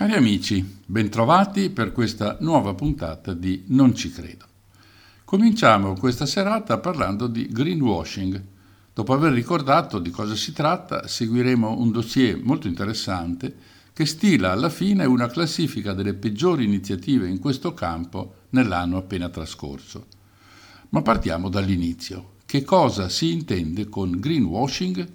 [0.00, 4.46] Cari amici, bentrovati per questa nuova puntata di Non ci credo.
[5.24, 8.42] Cominciamo questa serata parlando di greenwashing.
[8.94, 13.54] Dopo aver ricordato di cosa si tratta, seguiremo un dossier molto interessante
[13.92, 20.06] che stila alla fine una classifica delle peggiori iniziative in questo campo nell'anno appena trascorso.
[20.88, 22.38] Ma partiamo dall'inizio.
[22.50, 25.08] Che cosa si intende con greenwashing?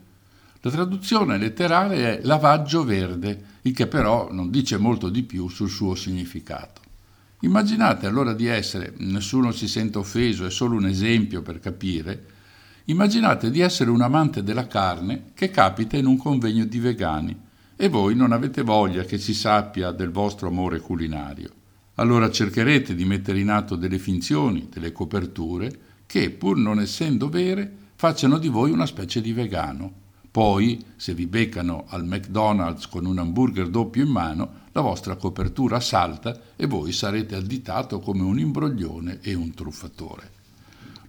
[0.61, 5.69] La traduzione letterale è lavaggio verde, il che però non dice molto di più sul
[5.69, 6.79] suo significato.
[7.41, 12.25] Immaginate allora di essere, nessuno si sente offeso, è solo un esempio per capire,
[12.85, 17.37] immaginate di essere un amante della carne che capita in un convegno di vegani
[17.75, 21.49] e voi non avete voglia che si sappia del vostro amore culinario.
[21.95, 27.71] Allora cercherete di mettere in atto delle finzioni, delle coperture, che, pur non essendo vere,
[27.95, 30.03] facciano di voi una specie di vegano.
[30.29, 35.79] Poi, se vi beccano al McDonald's con un hamburger doppio in mano, la vostra copertura
[35.79, 40.31] salta e voi sarete additato come un imbroglione e un truffatore.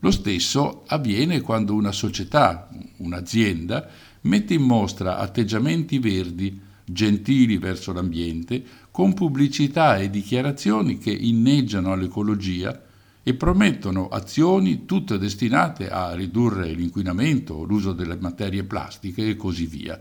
[0.01, 3.89] Lo stesso avviene quando una società, un'azienda,
[4.23, 12.81] mette in mostra atteggiamenti verdi, gentili verso l'ambiente, con pubblicità e dichiarazioni che inneggiano all'ecologia
[13.29, 19.99] e promettono azioni tutte destinate a ridurre l'inquinamento, l'uso delle materie plastiche e così via.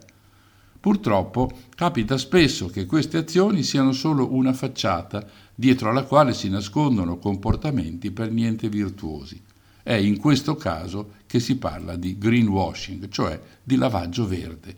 [0.79, 7.17] Purtroppo capita spesso che queste azioni siano solo una facciata dietro alla quale si nascondono
[7.17, 9.41] comportamenti per niente virtuosi.
[9.81, 14.77] È in questo caso che si parla di greenwashing, cioè di lavaggio verde.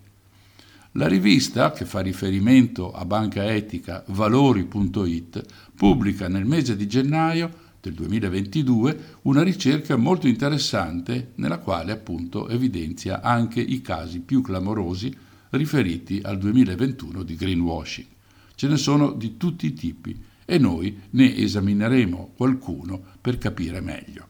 [0.94, 5.44] La rivista, che fa riferimento a banca etica valori.it,
[5.76, 13.22] pubblica nel mese di gennaio del 2022 una ricerca molto interessante nella quale appunto evidenzia
[13.22, 15.16] anche i casi più clamorosi
[15.52, 18.08] riferiti al 2021 di greenwashing.
[18.56, 24.28] Ce ne sono di tutti i tipi e noi ne esamineremo qualcuno per capire meglio.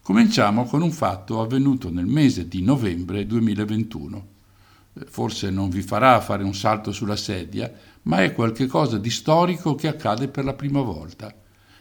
[0.00, 4.34] Cominciamo con un fatto avvenuto nel mese di novembre 2021.
[5.08, 7.70] Forse non vi farà fare un salto sulla sedia,
[8.02, 11.34] ma è qualcosa di storico che accade per la prima volta.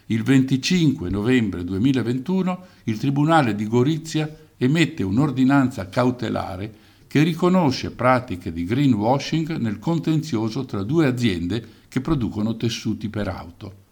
[0.08, 6.74] Il 25 novembre 2021 il Tribunale di Gorizia emette un'ordinanza cautelare
[7.08, 13.84] che riconosce pratiche di greenwashing nel contenzioso tra due aziende che producono tessuti per auto.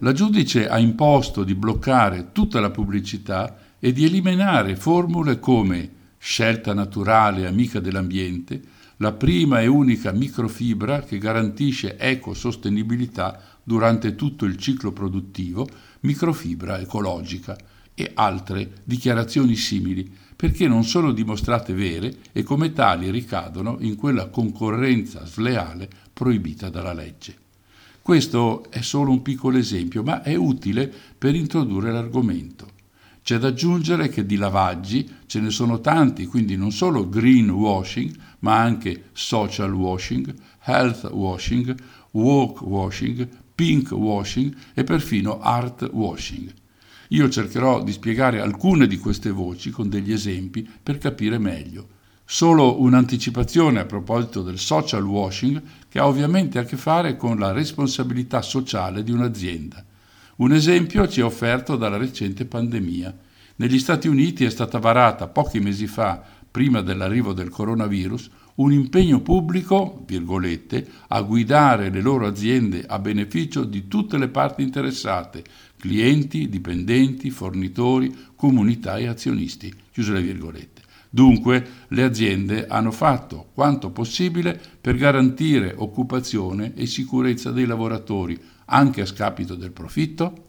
[0.00, 6.74] La giudice ha imposto di bloccare tutta la pubblicità e di eliminare formule come scelta
[6.74, 8.60] naturale amica dell'ambiente,
[8.98, 15.68] la prima e unica microfibra che garantisce ecosostenibilità durante tutto il ciclo produttivo,
[16.02, 17.58] microfibra ecologica
[17.94, 24.28] e altre dichiarazioni simili, perché non sono dimostrate vere e come tali ricadono in quella
[24.28, 27.36] concorrenza sleale proibita dalla legge.
[28.00, 32.68] Questo è solo un piccolo esempio, ma è utile per introdurre l'argomento.
[33.20, 38.60] C'è da aggiungere che di lavaggi ce ne sono tanti, quindi non solo greenwashing, ma
[38.60, 41.74] anche social washing, health washing,
[42.12, 46.52] woke washing, pink washing e perfino art washing.
[47.08, 51.94] Io cercherò di spiegare alcune di queste voci con degli esempi per capire meglio.
[52.24, 57.52] Solo un'anticipazione a proposito del social washing che ha ovviamente a che fare con la
[57.52, 59.84] responsabilità sociale di un'azienda.
[60.36, 63.16] Un esempio ci è offerto dalla recente pandemia.
[63.56, 69.20] Negli Stati Uniti è stata varata pochi mesi fa, prima dell'arrivo del coronavirus, un impegno
[69.20, 75.44] pubblico, virgolette, a guidare le loro aziende a beneficio di tutte le parti interessate,
[75.76, 80.82] clienti, dipendenti, fornitori, comunità e azionisti, chiuse le virgolette.
[81.10, 89.02] Dunque le aziende hanno fatto quanto possibile per garantire occupazione e sicurezza dei lavoratori, anche
[89.02, 90.44] a scapito del profitto?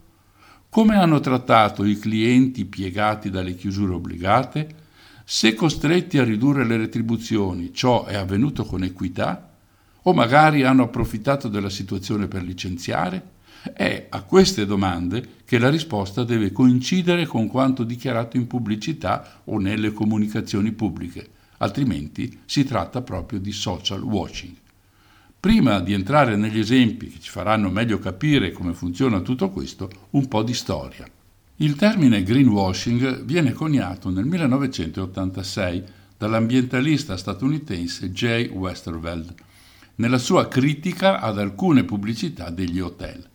[0.69, 4.85] Come hanno trattato i clienti piegati dalle chiusure obbligate?
[5.29, 9.55] Se costretti a ridurre le retribuzioni, ciò è avvenuto con equità?
[10.03, 13.31] O magari hanno approfittato della situazione per licenziare?
[13.73, 19.59] È a queste domande che la risposta deve coincidere con quanto dichiarato in pubblicità o
[19.59, 21.27] nelle comunicazioni pubbliche,
[21.57, 24.55] altrimenti si tratta proprio di social washing.
[25.37, 30.25] Prima di entrare negli esempi che ci faranno meglio capire come funziona tutto questo, un
[30.29, 31.05] po' di storia.
[31.59, 35.83] Il termine greenwashing viene coniato nel 1986
[36.15, 39.33] dall'ambientalista statunitense Jay Westerveld
[39.95, 43.27] nella sua critica ad alcune pubblicità degli hotel.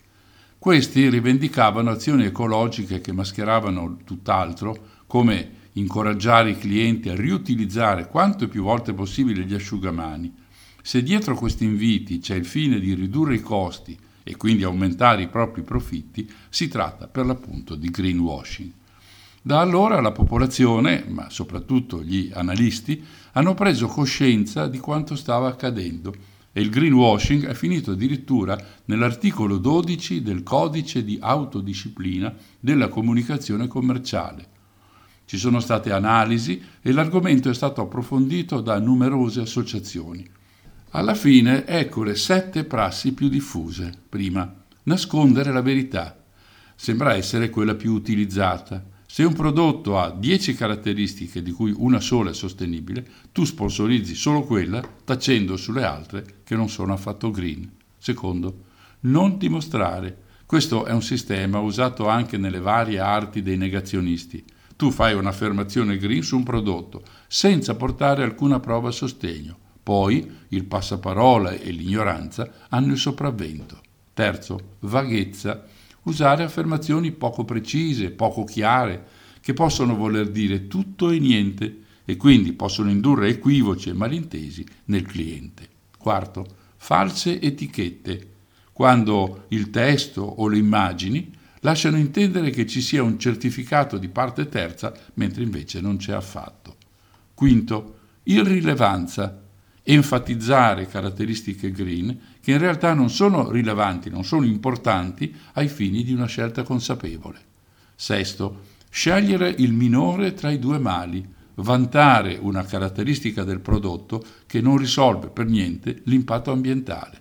[0.57, 8.63] Questi rivendicavano azioni ecologiche che mascheravano tutt'altro, come incoraggiare i clienti a riutilizzare quanto più
[8.63, 10.33] volte possibile gli asciugamani.
[10.81, 15.29] Se dietro questi inviti c'è il fine di ridurre i costi e quindi aumentare i
[15.29, 18.71] propri profitti, si tratta per l'appunto di greenwashing.
[19.41, 26.15] Da allora la popolazione, ma soprattutto gli analisti, hanno preso coscienza di quanto stava accadendo
[26.53, 34.47] e il greenwashing è finito addirittura nell'articolo 12 del codice di autodisciplina della comunicazione commerciale.
[35.25, 40.29] Ci sono state analisi e l'argomento è stato approfondito da numerose associazioni.
[40.95, 43.91] Alla fine ecco le sette prassi più diffuse.
[44.11, 46.23] Prima, nascondere la verità.
[46.75, 48.85] Sembra essere quella più utilizzata.
[49.07, 54.43] Se un prodotto ha 10 caratteristiche, di cui una sola è sostenibile, tu sponsorizzi solo
[54.43, 57.71] quella, tacendo sulle altre che non sono affatto green.
[57.97, 58.65] Secondo,
[59.01, 60.15] non dimostrare.
[60.45, 64.45] Questo è un sistema usato anche nelle varie arti dei negazionisti.
[64.77, 69.61] Tu fai un'affermazione green su un prodotto senza portare alcuna prova a sostegno.
[69.83, 73.81] Poi il passaparola e l'ignoranza hanno il sopravvento.
[74.15, 75.65] Terzo, vaghezza
[76.05, 82.53] usare affermazioni poco precise, poco chiare, che possono voler dire tutto e niente e quindi
[82.53, 85.69] possono indurre equivoci e malintesi nel cliente.
[85.99, 86.47] Quarto,
[86.77, 88.29] false etichette,
[88.73, 94.49] quando il testo o le immagini lasciano intendere che ci sia un certificato di parte
[94.49, 96.77] terza mentre invece non c'è affatto.
[97.35, 99.42] Quinto, irrilevanza,
[99.85, 106.13] enfatizzare caratteristiche green che in realtà non sono rilevanti, non sono importanti ai fini di
[106.13, 107.51] una scelta consapevole.
[107.95, 111.27] Sesto, scegliere il minore tra i due mali,
[111.57, 117.21] vantare una caratteristica del prodotto che non risolve per niente l'impatto ambientale.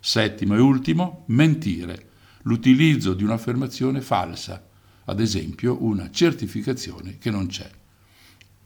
[0.00, 2.08] Settimo e ultimo, mentire,
[2.42, 4.64] l'utilizzo di un'affermazione falsa,
[5.04, 7.68] ad esempio una certificazione che non c'è.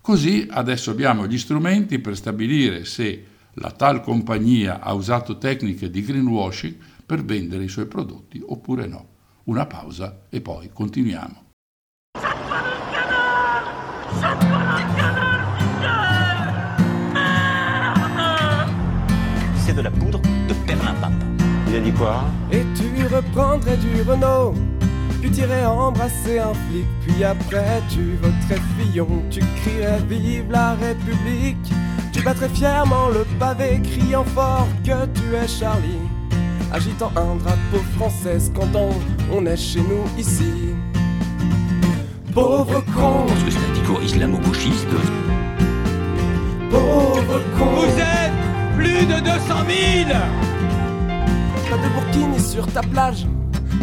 [0.00, 3.24] Così adesso abbiamo gli strumenti per stabilire se
[3.54, 9.08] la tal compagnia ha usato tecniche di greenwashing per vendere i suoi prodotti oppure no.
[9.44, 11.42] Una pausa e poi continuiamo.
[19.64, 21.36] C'est de la poudre de perlimpinpin.
[21.68, 22.24] Il a dit quoi?
[22.50, 24.54] Et tu reprendrais du Renault?
[25.24, 31.56] Puis t'irais embrasser un flic Puis après tu voterais Fillon Tu crierais vive la République
[32.12, 36.00] Tu battrais fièrement le pavé, criant fort que tu es Charlie.
[36.72, 38.68] Agitant un drapeau français, quand
[39.32, 40.74] on est chez nous ici.
[42.32, 44.88] Pauvre con, Parce que c'est un discours islamo-gauchiste.
[46.70, 47.64] pauvre con.
[47.76, 49.38] Vous êtes plus de 200
[50.06, 50.18] 000
[51.70, 53.26] Pas de burkini sur ta plage,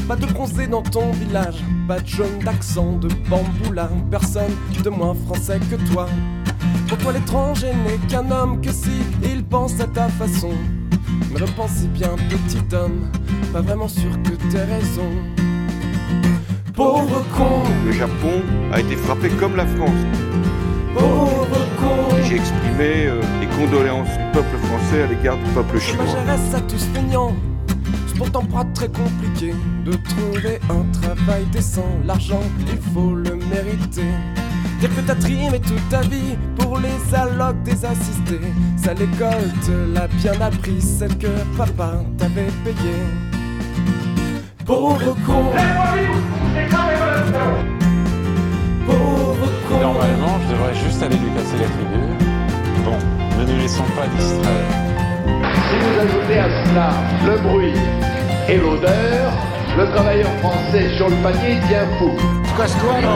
[0.07, 4.51] pas de bronzé dans ton village, pas de jaune d'accent de bamboula, personne
[4.83, 6.07] de moins français que toi.
[6.91, 8.91] Pour toi l'étranger n'est qu'un homme que si
[9.23, 10.51] il pense à ta façon.
[11.31, 13.09] Mais repense bien petit homme,
[13.53, 15.09] pas vraiment sûr que t'aies raison.
[16.73, 18.41] Pauvre con, Le Japon
[18.73, 20.01] a été frappé comme la France.
[20.93, 22.13] pauvre con.
[22.27, 26.03] J'ai exprimé euh, les condoléances du peuple français à l'égard du peuple Je chinois.
[26.03, 27.33] m'intéresse à tous feignants.
[28.07, 29.53] C'est pourtant pas très compliqué
[29.85, 31.87] de trouver un travail décent.
[32.05, 34.03] L'argent, il faut le mériter.
[34.81, 38.41] Dire que t'as trimé toute ta vie pour les allocs des assistés.
[38.77, 43.05] Ça l'école te l'a bien appris, celle que papa t'avait payée.
[44.65, 45.51] Pauvre con.
[48.87, 49.79] Pauvre con.
[49.79, 52.17] Normalement, je devrais juste aller lui casser la figure.
[52.83, 52.97] Bon,
[53.37, 54.67] ne nous laissons pas distraire.
[55.69, 56.89] Si vous ajoutez à cela
[57.27, 57.79] le bruit
[58.49, 59.31] et l'odeur,
[59.77, 62.09] le travailleur français sur le panier devient fou.
[62.57, 63.15] Casse-toi, non,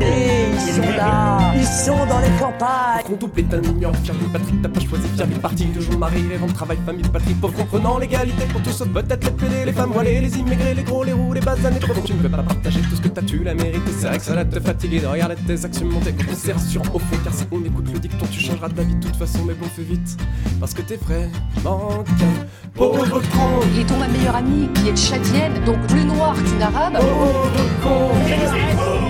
[0.00, 3.04] Et ils sont là, ils sont dans les campagnes.
[3.04, 5.66] Front double est un ignorant, Firmin Patrick, t'as pas choisi Firmin parti.
[5.66, 9.24] Toujours mari, les rangs de travail, famille, patrie, pauvre comprenant l'égalité pour tous, sauf peut-être
[9.24, 11.78] les pédés, les femmes voilées, les immigrés, les gros, les roux, les basanés.
[11.78, 13.90] Trop tu ne peux pas partager tout ce que t'as, tu l'as mérité.
[13.98, 16.52] C'est vrai que ça va te fatiguer de regarder tes actions monter quand on se
[16.52, 17.16] rassure au fond.
[17.24, 19.82] Car si on écoute le dicton, tu changeras d'avis de toute façon, mais bon, fais
[19.82, 20.16] vite.
[20.60, 23.60] Parce que t'es vraiment qu'un pauvre con.
[23.78, 26.98] Et ton ma meilleure amie qui est tchadienne, donc plus noire qu'une arabe.
[26.98, 27.50] Pauvre
[27.82, 28.10] con.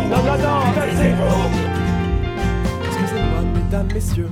[0.09, 0.61] Non, non, non,
[2.87, 4.31] Excusez-moi, mesdames, messieurs,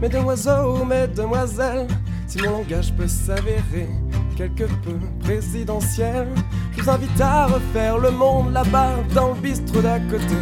[0.00, 1.86] mesdemoiselles, mesdemoiselles,
[2.26, 3.88] si mon langage peut s'avérer
[4.36, 6.28] quelque peu présidentiel,
[6.76, 10.36] je vous invite à refaire le monde là-bas dans le bistrot d'à côté.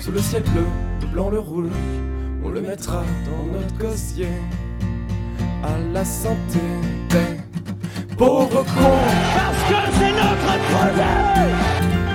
[0.00, 0.66] Sous le ciel bleu,
[1.00, 1.70] de blanc le rouge,
[2.44, 4.28] on le mettra dans notre gosier.
[5.62, 6.58] À la santé
[7.10, 8.98] des pauvres cons.
[9.34, 12.11] Parce que c'est notre projet.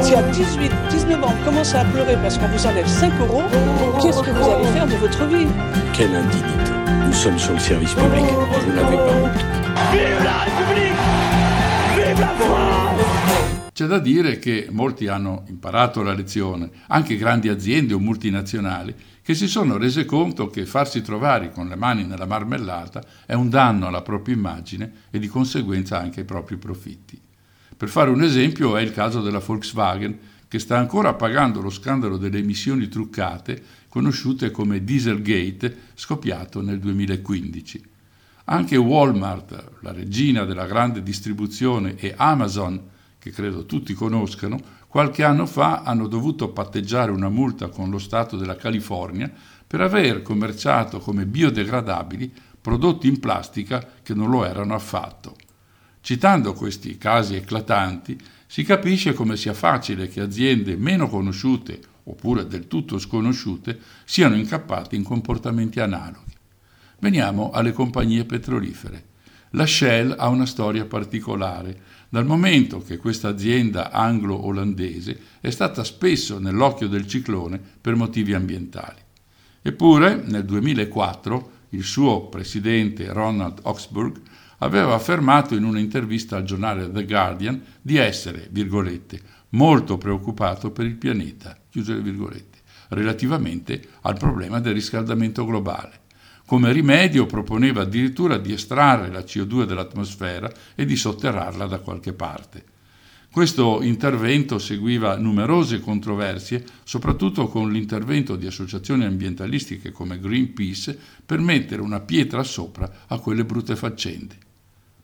[0.00, 3.42] Si à 18, 19 ans, vous commencez à pleurer parce qu'on vous enlève 5 euros,
[4.00, 5.46] qu'est-ce que vous allez faire de votre vie
[5.92, 6.70] Quelle indignité.
[7.06, 8.24] Nous sommes sur le service public.
[8.24, 9.44] Vous n'avez pas honte.
[9.92, 10.96] Vive la République
[11.96, 12.86] Vive la France
[13.72, 19.34] C'è da dire che molti hanno imparato la lezione, anche grandi aziende o multinazionali, che
[19.34, 23.86] si sono rese conto che farsi trovare con le mani nella marmellata è un danno
[23.86, 27.20] alla propria immagine e di conseguenza anche ai propri profitti.
[27.76, 30.18] Per fare un esempio è il caso della Volkswagen,
[30.48, 37.84] che sta ancora pagando lo scandalo delle emissioni truccate, conosciute come Dieselgate, scoppiato nel 2015.
[38.44, 42.80] Anche Walmart, la regina della grande distribuzione, e Amazon,
[43.18, 48.38] che credo tutti conoscano, qualche anno fa hanno dovuto patteggiare una multa con lo Stato
[48.38, 49.30] della California
[49.66, 55.36] per aver commerciato come biodegradabili prodotti in plastica che non lo erano affatto.
[56.06, 62.68] Citando questi casi eclatanti, si capisce come sia facile che aziende meno conosciute oppure del
[62.68, 66.32] tutto sconosciute siano incappate in comportamenti analoghi.
[67.00, 69.04] Veniamo alle compagnie petrolifere.
[69.50, 71.76] La Shell ha una storia particolare,
[72.08, 79.00] dal momento che questa azienda anglo-olandese è stata spesso nell'occhio del ciclone per motivi ambientali.
[79.60, 84.20] Eppure, nel 2004, il suo presidente Ronald Oxburgh
[84.58, 89.20] aveva affermato in un'intervista al giornale The Guardian di essere, virgolette,
[89.50, 92.58] molto preoccupato per il pianeta, chiuse le virgolette,
[92.90, 96.00] relativamente al problema del riscaldamento globale.
[96.46, 102.64] Come rimedio proponeva addirittura di estrarre la CO2 dall'atmosfera e di sotterrarla da qualche parte.
[103.36, 111.82] Questo intervento seguiva numerose controversie, soprattutto con l'intervento di associazioni ambientalistiche come Greenpeace per mettere
[111.82, 114.45] una pietra sopra a quelle brutte faccende.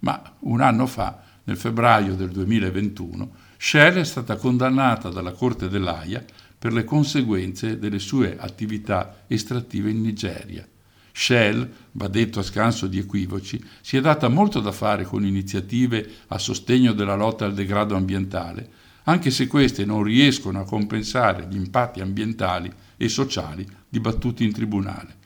[0.03, 6.25] Ma un anno fa, nel febbraio del 2021, Shell è stata condannata dalla Corte dell'AIA
[6.59, 10.67] per le conseguenze delle sue attività estrattive in Nigeria.
[11.13, 16.09] Shell, va detto a scanso di equivoci, si è data molto da fare con iniziative
[16.29, 18.71] a sostegno della lotta al degrado ambientale,
[19.05, 25.17] anche se queste non riescono a compensare gli impatti ambientali e sociali dibattuti in tribunale.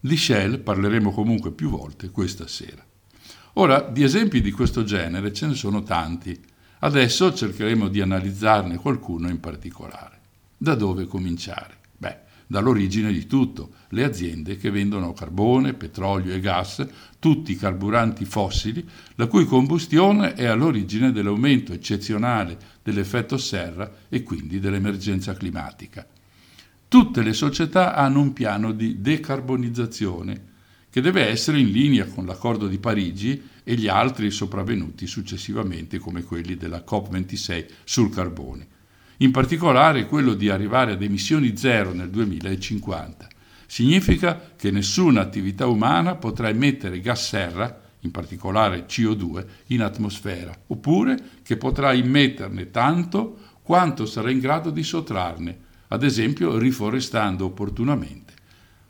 [0.00, 2.84] Di Shell parleremo comunque più volte questa sera.
[3.58, 6.38] Ora, di esempi di questo genere ce ne sono tanti.
[6.80, 10.20] Adesso cercheremo di analizzarne qualcuno in particolare.
[10.58, 11.78] Da dove cominciare?
[11.96, 16.86] Beh, dall'origine di tutto, le aziende che vendono carbone, petrolio e gas,
[17.18, 25.32] tutti carburanti fossili, la cui combustione è all'origine dell'aumento eccezionale dell'effetto serra e quindi dell'emergenza
[25.32, 26.06] climatica.
[26.88, 30.54] Tutte le società hanno un piano di decarbonizzazione
[30.96, 36.22] che deve essere in linea con l'accordo di Parigi e gli altri sopravvenuti successivamente come
[36.22, 38.66] quelli della COP26 sul carbone
[39.18, 43.28] in particolare quello di arrivare ad emissioni zero nel 2050.
[43.66, 51.18] Significa che nessuna attività umana potrà emettere gas serra, in particolare CO2, in atmosfera, oppure
[51.42, 58.25] che potrà immetterne tanto quanto sarà in grado di sottrarne, ad esempio riforestando opportunamente.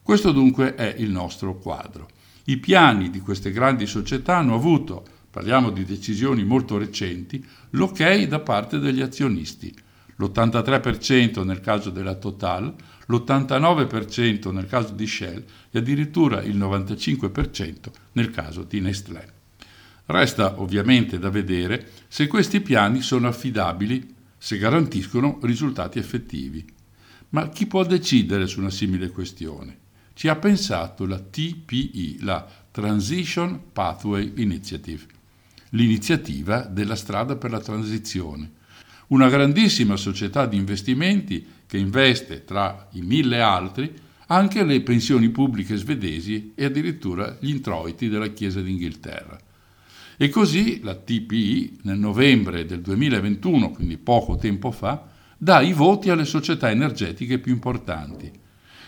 [0.07, 2.09] Questo dunque è il nostro quadro.
[2.45, 8.39] I piani di queste grandi società hanno avuto, parliamo di decisioni molto recenti, l'ok da
[8.39, 9.75] parte degli azionisti,
[10.15, 12.73] l'83% nel caso della Total,
[13.07, 17.75] l'89% nel caso di Shell e addirittura il 95%
[18.13, 19.29] nel caso di Nestlé.
[20.05, 26.65] Resta ovviamente da vedere se questi piani sono affidabili, se garantiscono risultati effettivi.
[27.31, 29.79] Ma chi può decidere su una simile questione?
[30.17, 35.05] Ci ha pensato la TPI, la Transition Pathway Initiative,
[35.73, 38.51] l'iniziativa della strada per la transizione,
[39.09, 43.95] una grandissima società di investimenti che investe tra i mille altri
[44.29, 49.39] anche le pensioni pubbliche svedesi e addirittura gli introiti della Chiesa d'Inghilterra.
[50.17, 56.09] E così la TPI nel novembre del 2021, quindi poco tempo fa, dà i voti
[56.09, 58.45] alle società energetiche più importanti.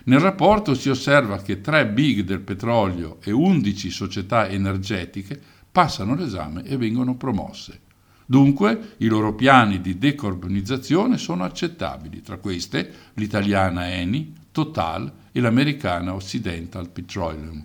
[0.09, 5.39] Nel rapporto si osserva che tre big del petrolio e 11 società energetiche
[5.71, 7.81] passano l'esame e vengono promosse.
[8.25, 16.15] Dunque i loro piani di decarbonizzazione sono accettabili, tra queste l'italiana Eni, Total e l'americana
[16.15, 17.63] Occidental Petroleum.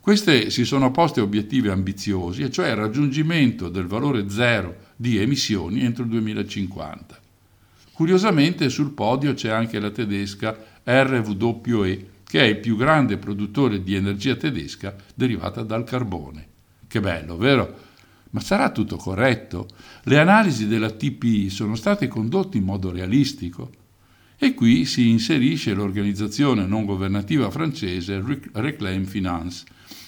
[0.00, 5.82] Queste si sono poste obiettivi ambiziosi, e cioè il raggiungimento del valore zero di emissioni
[5.82, 7.20] entro il 2050.
[7.92, 10.56] Curiosamente sul podio c'è anche la tedesca
[10.90, 16.46] RWE, che è il più grande produttore di energia tedesca derivata dal carbone.
[16.86, 17.86] Che bello, vero?
[18.30, 19.68] Ma sarà tutto corretto?
[20.04, 23.70] Le analisi della TPI sono state condotte in modo realistico?
[24.38, 29.64] E qui si inserisce l'organizzazione non governativa francese Reclaim Finance,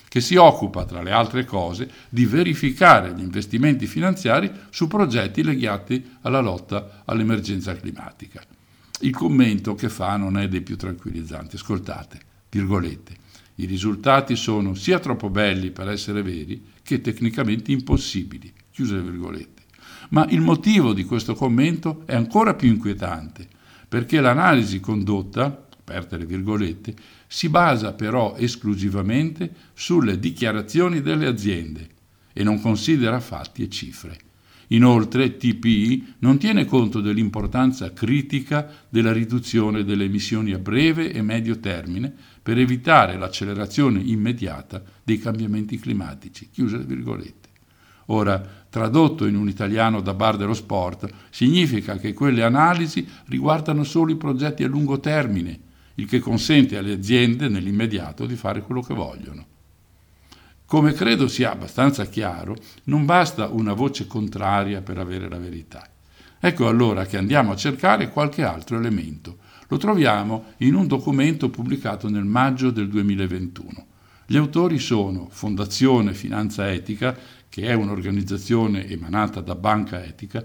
[0.09, 6.17] che si occupa, tra le altre cose, di verificare gli investimenti finanziari su progetti legati
[6.23, 8.43] alla lotta all'emergenza climatica.
[9.03, 11.57] Il commento che fa non è dei più tranquillizzanti.
[11.57, 13.17] Ascoltate, virgolette.
[13.57, 18.53] I risultati sono sia troppo belli per essere veri che tecnicamente impossibili.
[18.71, 19.63] Chiuse le virgolette.
[20.11, 23.49] Ma il motivo di questo commento è ancora più inquietante,
[23.89, 26.95] perché l'analisi condotta, aperte le virgolette,
[27.27, 31.89] si basa però esclusivamente sulle dichiarazioni delle aziende
[32.33, 34.19] e non considera fatti e cifre.
[34.73, 41.59] Inoltre TPI non tiene conto dell'importanza critica della riduzione delle emissioni a breve e medio
[41.59, 42.13] termine
[42.43, 46.49] per evitare l'accelerazione immediata dei cambiamenti climatici.
[48.07, 54.13] Ora, tradotto in un italiano da bar dello sport, significa che quelle analisi riguardano solo
[54.13, 55.69] i progetti a lungo termine
[56.01, 59.50] il che consente alle aziende nell'immediato di fare quello che vogliono.
[60.71, 65.85] Come credo sia abbastanza chiaro, non basta una voce contraria per avere la verità.
[66.39, 69.39] Ecco allora che andiamo a cercare qualche altro elemento.
[69.67, 73.87] Lo troviamo in un documento pubblicato nel maggio del 2021.
[74.25, 80.45] Gli autori sono Fondazione Finanza Etica, che è un'organizzazione emanata da Banca Etica,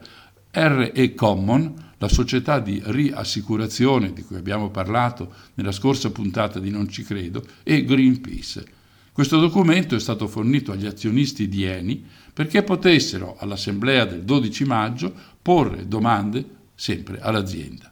[0.49, 6.89] RE Common, la società di riassicurazione di cui abbiamo parlato nella scorsa puntata di Non
[6.89, 8.84] ci credo, e Greenpeace.
[9.15, 15.13] Questo documento è stato fornito agli azionisti di Eni perché potessero all'assemblea del 12 maggio
[15.41, 17.89] porre domande sempre all'azienda.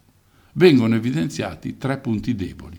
[0.52, 2.78] Vengono evidenziati tre punti deboli.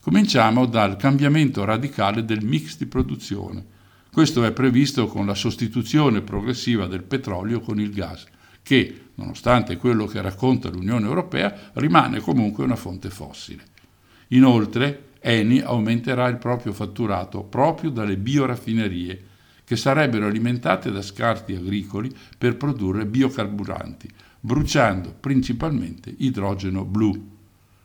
[0.00, 3.62] Cominciamo dal cambiamento radicale del mix di produzione.
[4.10, 8.24] Questo è previsto con la sostituzione progressiva del petrolio con il gas
[8.62, 13.64] che, nonostante quello che racconta l'Unione Europea, rimane comunque una fonte fossile.
[14.28, 19.24] Inoltre, Eni aumenterà il proprio fatturato proprio dalle bioraffinerie,
[19.64, 24.08] che sarebbero alimentate da scarti agricoli per produrre biocarburanti,
[24.40, 27.38] bruciando principalmente idrogeno blu.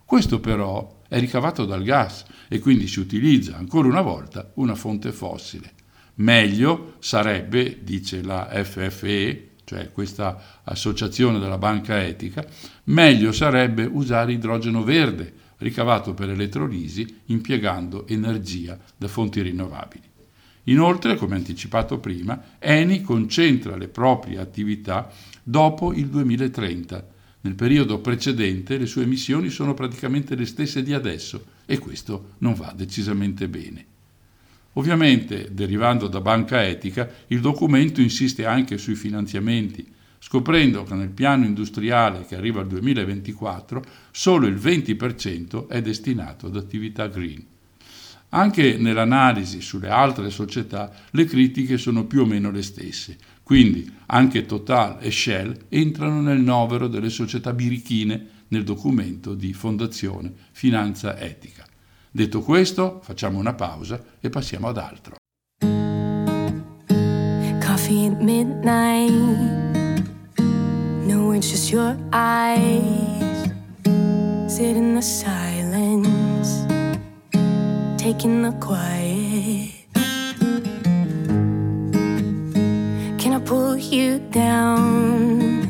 [0.04, 5.12] Questo però è ricavato dal gas e quindi si utilizza ancora una volta una fonte
[5.12, 5.74] fossile.
[6.16, 12.46] Meglio sarebbe, dice la FFE, cioè questa associazione della banca etica,
[12.86, 15.34] meglio sarebbe usare idrogeno verde
[15.66, 20.04] ricavato per elettrolisi impiegando energia da fonti rinnovabili.
[20.66, 27.08] Inoltre, come anticipato prima, Eni concentra le proprie attività dopo il 2030.
[27.42, 32.54] Nel periodo precedente le sue emissioni sono praticamente le stesse di adesso e questo non
[32.54, 33.86] va decisamente bene.
[34.74, 39.94] Ovviamente, derivando da banca etica, il documento insiste anche sui finanziamenti,
[40.26, 46.56] scoprendo che nel piano industriale che arriva al 2024 solo il 20% è destinato ad
[46.56, 47.46] attività green.
[48.30, 54.48] Anche nell'analisi sulle altre società le critiche sono più o meno le stesse, quindi anche
[54.48, 61.64] Total e Shell entrano nel novero delle società birichine nel documento di Fondazione Finanza Etica.
[62.10, 65.18] Detto questo, facciamo una pausa e passiamo ad altro.
[67.60, 69.75] Coffee at midnight.
[71.06, 73.52] No, it's just your eyes.
[74.48, 76.66] Sit in the silence.
[78.02, 79.72] Taking the quiet.
[83.20, 85.70] Can I pull you down?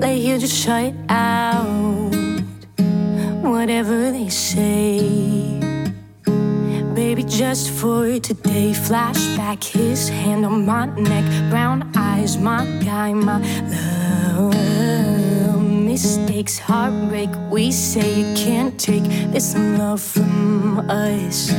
[0.00, 2.14] Lay here, just shut out.
[3.42, 5.42] Whatever they say
[6.94, 8.72] baby, just for today.
[8.72, 14.11] Flashback, his hand on my neck, brown eyes, my guy, my love.
[15.92, 17.30] Mistakes, heartbreak.
[17.50, 21.52] We say you can't take this love from us.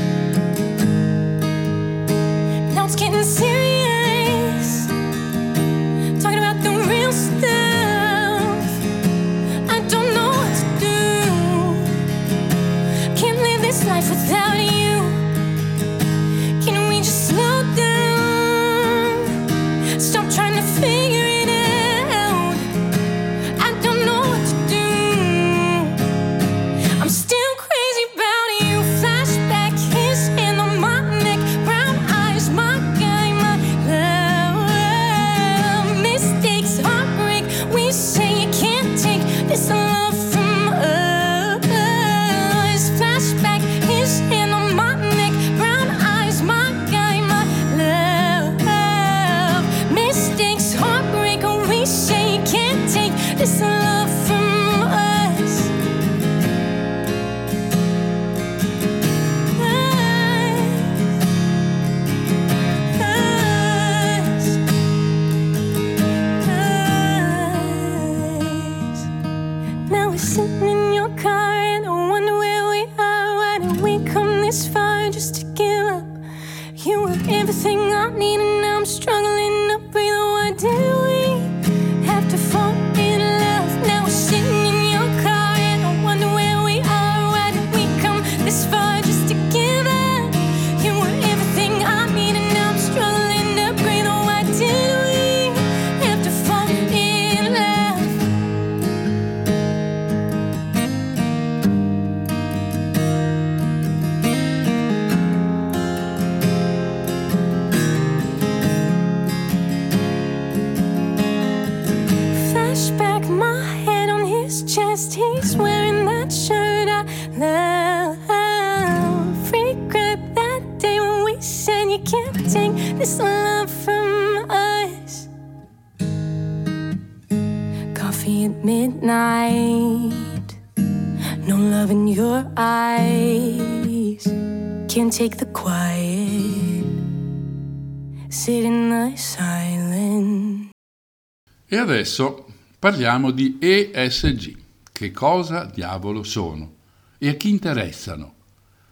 [142.04, 142.46] Adesso
[142.80, 144.58] parliamo di ESG.
[144.92, 146.74] Che cosa diavolo sono?
[147.18, 148.34] E a chi interessano?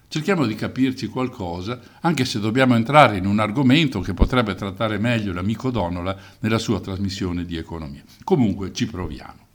[0.07, 5.33] Cerchiamo di capirci qualcosa, anche se dobbiamo entrare in un argomento che potrebbe trattare meglio
[5.33, 8.01] l'amico Donola nella sua trasmissione di economia.
[8.23, 9.47] Comunque ci proviamo.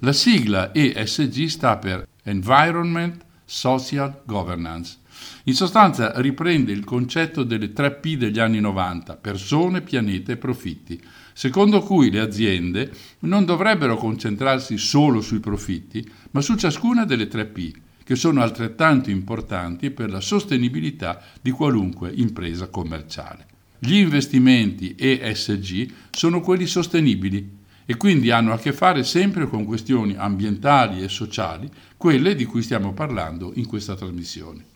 [0.00, 4.98] La sigla ESG sta per Environment Social Governance.
[5.44, 11.00] In sostanza riprende il concetto delle 3 P degli anni 90, persone, pianeta e profitti,
[11.32, 17.46] secondo cui le aziende non dovrebbero concentrarsi solo sui profitti, ma su ciascuna delle 3
[17.46, 17.72] P,
[18.04, 23.46] che sono altrettanto importanti per la sostenibilità di qualunque impresa commerciale.
[23.78, 30.14] Gli investimenti ESG sono quelli sostenibili e quindi hanno a che fare sempre con questioni
[30.16, 34.69] ambientali e sociali, quelle di cui stiamo parlando in questa trasmissione.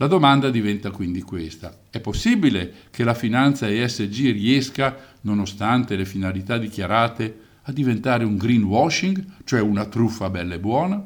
[0.00, 1.76] La domanda diventa quindi questa.
[1.90, 9.24] È possibile che la finanza ESG riesca, nonostante le finalità dichiarate, a diventare un greenwashing,
[9.42, 11.04] cioè una truffa bella e buona?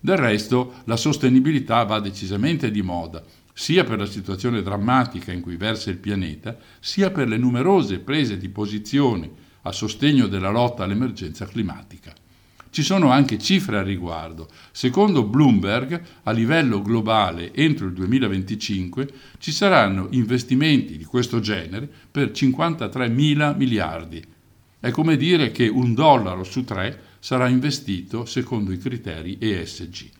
[0.00, 5.54] Del resto, la sostenibilità va decisamente di moda, sia per la situazione drammatica in cui
[5.54, 9.30] versa il pianeta, sia per le numerose prese di posizione
[9.62, 12.12] a sostegno della lotta all'emergenza climatica.
[12.70, 14.48] Ci sono anche cifre al riguardo.
[14.72, 22.30] Secondo Bloomberg, a livello globale entro il 2025 ci saranno investimenti di questo genere per
[22.30, 24.22] 53 mila miliardi.
[24.80, 30.10] È come dire che un dollaro su tre sarà investito secondo i criteri ESG.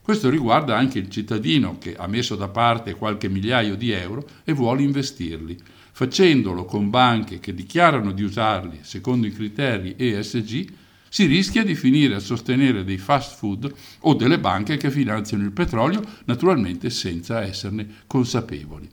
[0.00, 4.52] Questo riguarda anche il cittadino che ha messo da parte qualche migliaio di euro e
[4.52, 5.58] vuole investirli,
[5.92, 10.72] facendolo con banche che dichiarano di usarli secondo i criteri ESG
[11.10, 13.70] si rischia di finire a sostenere dei fast food
[14.02, 18.88] o delle banche che finanziano il petrolio, naturalmente senza esserne consapevoli.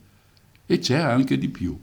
[0.65, 1.79] E c'è anche di più.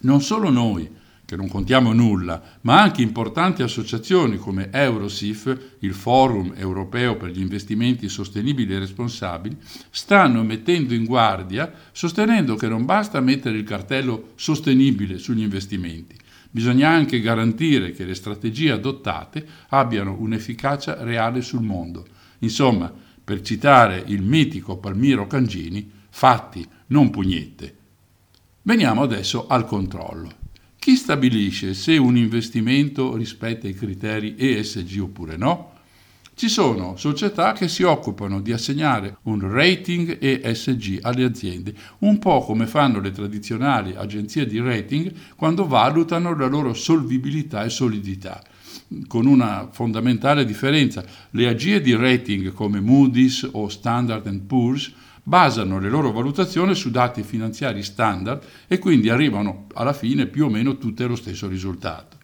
[0.00, 0.88] Non solo noi,
[1.24, 7.40] che non contiamo nulla, ma anche importanti associazioni come Eurosif, il Forum europeo per gli
[7.40, 9.56] investimenti sostenibili e responsabili,
[9.90, 16.16] stanno mettendo in guardia sostenendo che non basta mettere il cartello sostenibile sugli investimenti,
[16.50, 22.06] Bisogna anche garantire che le strategie adottate abbiano un'efficacia reale sul mondo.
[22.40, 27.76] Insomma, per citare il mitico Palmiro Cangini, fatti, non pugnette.
[28.62, 30.38] Veniamo adesso al controllo.
[30.76, 35.72] Chi stabilisce se un investimento rispetta i criteri ESG oppure no?
[36.40, 42.40] Ci sono società che si occupano di assegnare un rating ESG alle aziende, un po'
[42.40, 48.42] come fanno le tradizionali agenzie di rating quando valutano la loro solvibilità e solidità
[49.06, 51.04] con una fondamentale differenza.
[51.28, 54.90] Le agie di rating come Moody's o Standard Poor's
[55.22, 60.48] basano le loro valutazioni su dati finanziari standard e quindi arrivano alla fine più o
[60.48, 62.16] meno tutte allo stesso risultato.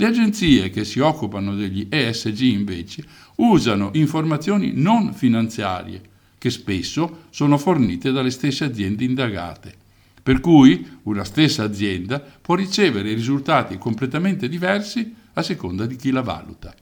[0.00, 3.04] Le agenzie che si occupano degli ESG invece
[3.38, 6.00] usano informazioni non finanziarie
[6.38, 9.74] che spesso sono fornite dalle stesse aziende indagate.
[10.22, 16.22] Per cui una stessa azienda può ricevere risultati completamente diversi a seconda di chi la
[16.22, 16.74] valuta.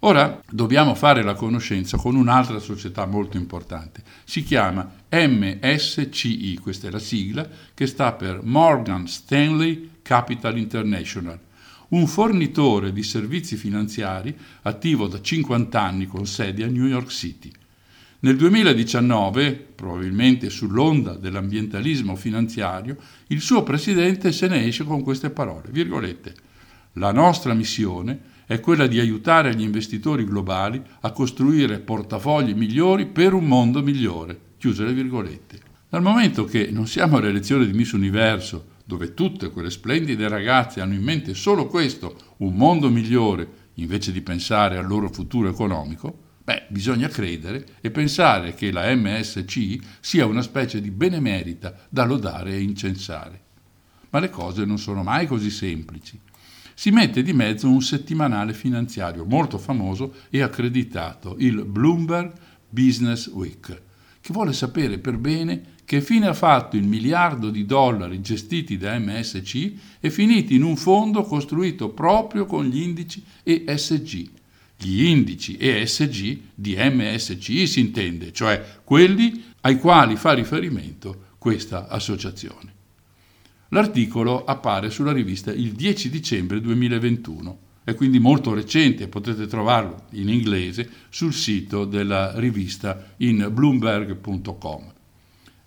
[0.00, 4.02] Ora dobbiamo fare la conoscenza con un'altra società molto importante.
[4.22, 11.38] Si chiama MSCI, questa è la sigla, che sta per Morgan Stanley Capital International
[11.88, 17.50] un fornitore di servizi finanziari attivo da 50 anni con sede a New York City.
[18.20, 22.96] Nel 2019, probabilmente sull'onda dell'ambientalismo finanziario,
[23.28, 26.34] il suo presidente se ne esce con queste parole, virgolette,
[26.94, 33.34] la nostra missione è quella di aiutare gli investitori globali a costruire portafogli migliori per
[33.34, 35.60] un mondo migliore, chiuse le virgolette.
[35.88, 40.80] Dal momento che non siamo alle elezioni di Miss Universo dove tutte quelle splendide ragazze
[40.80, 46.18] hanno in mente solo questo, un mondo migliore, invece di pensare al loro futuro economico,
[46.42, 52.54] beh, bisogna credere e pensare che la MSC sia una specie di benemerita da lodare
[52.54, 53.42] e incensare.
[54.08, 56.18] Ma le cose non sono mai così semplici.
[56.72, 62.32] Si mette di mezzo un settimanale finanziario molto famoso e accreditato, il Bloomberg
[62.66, 63.82] Business Week,
[64.18, 68.98] che vuole sapere per bene che fine ha fatto il miliardo di dollari gestiti da
[68.98, 74.28] MSC e finiti in un fondo costruito proprio con gli indici ESG.
[74.76, 82.74] Gli indici ESG di MSC si intende, cioè quelli ai quali fa riferimento questa associazione.
[83.68, 90.28] L'articolo appare sulla rivista il 10 dicembre 2021, è quindi molto recente, potete trovarlo in
[90.28, 94.96] inglese sul sito della rivista in bloomberg.com.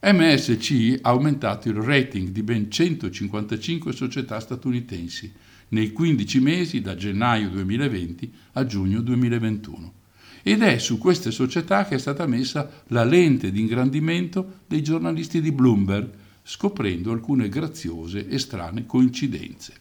[0.03, 5.31] MSC ha aumentato il rating di ben 155 società statunitensi
[5.69, 9.93] nei 15 mesi da gennaio 2020 a giugno 2021
[10.41, 15.39] ed è su queste società che è stata messa la lente di ingrandimento dei giornalisti
[15.39, 16.09] di Bloomberg,
[16.41, 19.73] scoprendo alcune graziose e strane coincidenze.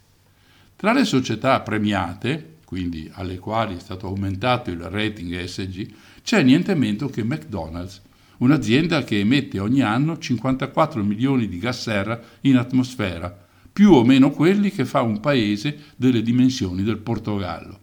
[0.76, 5.88] Tra le società premiate, quindi alle quali è stato aumentato il rating ESG,
[6.22, 8.02] c'è niente meno che McDonald's,
[8.40, 13.34] un'azienda che emette ogni anno 54 milioni di gas serra in atmosfera,
[13.72, 17.78] più o meno quelli che fa un paese delle dimensioni del Portogallo.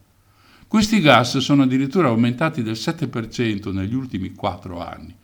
[0.68, 5.16] Questi gas sono addirittura aumentati del 7% negli ultimi quattro anni.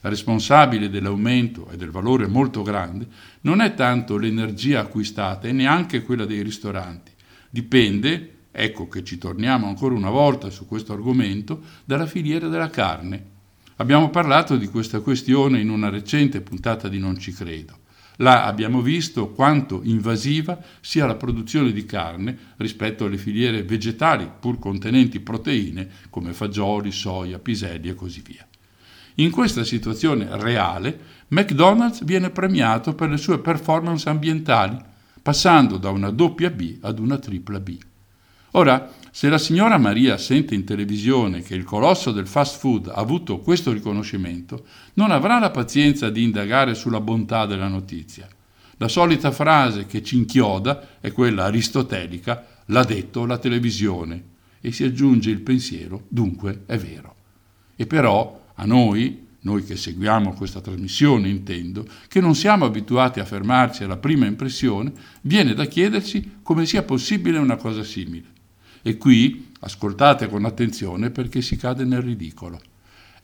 [0.00, 3.06] La responsabile dell'aumento e del valore molto grande
[3.42, 7.10] non è tanto l'energia acquistata e neanche quella dei ristoranti.
[7.50, 13.34] Dipende, ecco che ci torniamo ancora una volta su questo argomento, dalla filiera della carne
[13.78, 17.80] Abbiamo parlato di questa questione in una recente puntata di Non ci credo.
[18.16, 24.58] Là abbiamo visto quanto invasiva sia la produzione di carne rispetto alle filiere vegetali pur
[24.58, 28.46] contenenti proteine come fagioli, soia, piselli e così via.
[29.16, 34.78] In questa situazione reale, McDonald's viene premiato per le sue performance ambientali,
[35.20, 37.76] passando da una doppia B ad una tripla B.
[38.52, 42.96] Ora, se la signora Maria sente in televisione che il colosso del fast food ha
[42.96, 48.28] avuto questo riconoscimento, non avrà la pazienza di indagare sulla bontà della notizia.
[48.76, 54.22] La solita frase che ci inchioda è quella aristotelica, l'ha detto la televisione,
[54.60, 57.14] e si aggiunge il pensiero, dunque è vero.
[57.74, 63.24] E però a noi, noi che seguiamo questa trasmissione intendo, che non siamo abituati a
[63.24, 68.34] fermarci alla prima impressione, viene da chiederci come sia possibile una cosa simile.
[68.86, 72.60] E qui ascoltate con attenzione perché si cade nel ridicolo.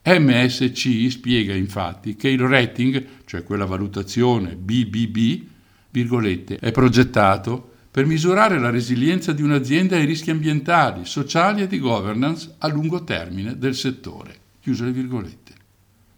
[0.04, 5.44] MSC spiega infatti che il rating, cioè quella valutazione BBB,
[5.90, 11.78] virgolette, è progettato per misurare la resilienza di un'azienda ai rischi ambientali, sociali e di
[11.78, 14.34] governance a lungo termine del settore.
[14.58, 15.52] Chiuse le virgolette.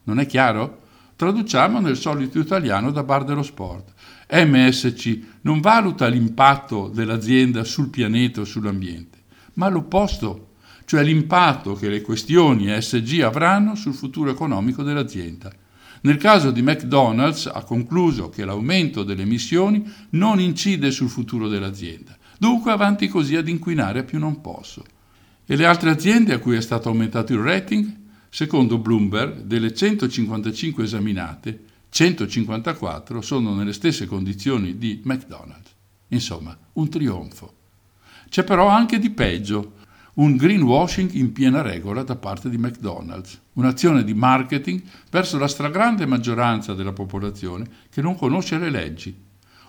[0.05, 0.85] Non è chiaro?
[1.17, 3.93] Traduciamo nel solito italiano da bar dello sport.
[4.31, 9.14] MSC non valuta l'impatto dell'azienda sul pianeta o sull'ambiente
[9.55, 10.53] ma l'opposto,
[10.85, 15.53] cioè l'impatto che le questioni ESG avranno sul futuro economico dell'azienda.
[16.03, 22.17] Nel caso di McDonald's ha concluso che l'aumento delle emissioni non incide sul futuro dell'azienda,
[22.39, 24.85] dunque avanti così ad inquinare a più non posso.
[25.47, 28.03] E le altre aziende a cui è stato aumentato il rating?
[28.29, 35.71] Secondo Bloomberg, delle 155 esaminate, 154 sono nelle stesse condizioni di McDonald's.
[36.09, 37.54] Insomma, un trionfo.
[38.35, 39.75] C'è però anche di peggio,
[40.15, 46.05] un greenwashing in piena regola da parte di McDonald's, un'azione di marketing verso la stragrande
[46.05, 49.17] maggioranza della popolazione che non conosce le leggi.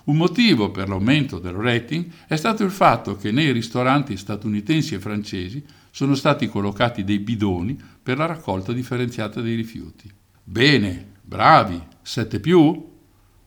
[0.05, 4.99] Un motivo per l'aumento del rating è stato il fatto che nei ristoranti statunitensi e
[4.99, 10.11] francesi sono stati collocati dei bidoni per la raccolta differenziata dei rifiuti.
[10.43, 12.93] Bene, bravi, 7 più?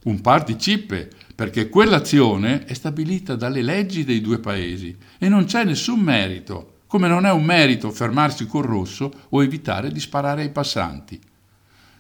[0.05, 5.45] Un par di cippe, perché quell'azione è stabilita dalle leggi dei due paesi e non
[5.45, 10.43] c'è nessun merito, come non è un merito fermarsi col rosso o evitare di sparare
[10.43, 11.17] ai passanti.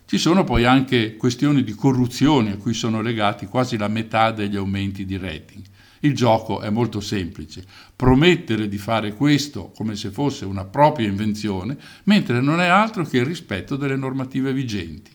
[0.06, 4.56] Ci sono poi anche questioni di corruzione a cui sono legati quasi la metà degli
[4.56, 5.62] aumenti di rating.
[6.00, 11.78] Il gioco è molto semplice, promettere di fare questo come se fosse una propria invenzione,
[12.06, 15.12] mentre non è altro che il rispetto delle normative vigenti.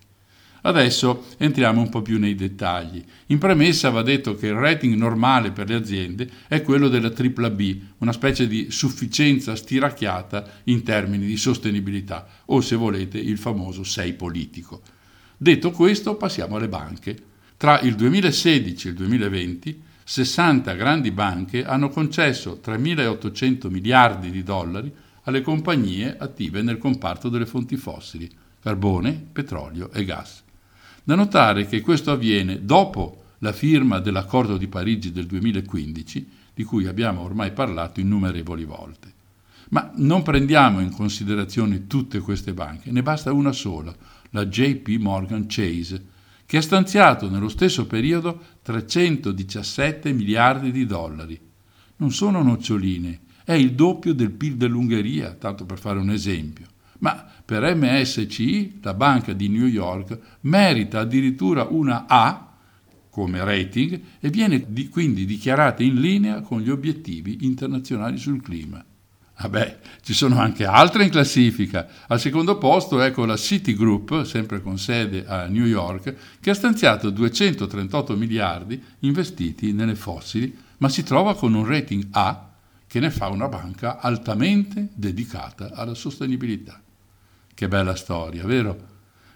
[0.65, 3.03] Adesso entriamo un po' più nei dettagli.
[3.27, 7.75] In premessa va detto che il rating normale per le aziende è quello della AAA,
[7.97, 14.13] una specie di sufficienza stiracchiata in termini di sostenibilità, o se volete il famoso 6
[14.13, 14.81] politico.
[15.35, 17.17] Detto questo, passiamo alle banche.
[17.57, 24.93] Tra il 2016 e il 2020 60 grandi banche hanno concesso 3.800 miliardi di dollari
[25.23, 28.29] alle compagnie attive nel comparto delle fonti fossili,
[28.61, 30.42] carbone, petrolio e gas.
[31.05, 36.87] Da notare che questo avviene dopo la firma dell'accordo di Parigi del 2015, di cui
[36.87, 39.11] abbiamo ormai parlato innumerevoli volte.
[39.71, 43.93] Ma non prendiamo in considerazione tutte queste banche, ne basta una sola,
[44.29, 46.05] la JP Morgan Chase,
[46.45, 51.37] che ha stanziato nello stesso periodo 317 miliardi di dollari.
[51.97, 56.67] Non sono noccioline, è il doppio del PIL dell'Ungheria, tanto per fare un esempio
[57.03, 62.51] ma per MSCI, la banca di New York, merita addirittura una A
[63.11, 68.83] come rating e viene di, quindi dichiarata in linea con gli obiettivi internazionali sul clima.
[69.39, 71.87] Vabbè, ci sono anche altre in classifica.
[72.07, 77.11] Al secondo posto ecco la Citigroup, sempre con sede a New York, che ha stanziato
[77.11, 82.49] 238 miliardi investiti nelle fossili, ma si trova con un rating A
[82.87, 86.82] che ne fa una banca altamente dedicata alla sostenibilità.
[87.55, 88.91] Che bella storia, vero?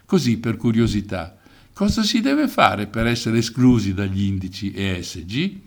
[0.05, 1.37] Così, per curiosità,
[1.73, 5.65] cosa si deve fare per essere esclusi dagli indici ESG?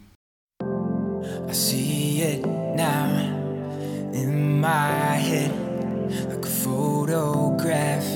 [1.48, 3.08] I see it now
[4.12, 5.52] in my head
[6.28, 8.06] like a photograph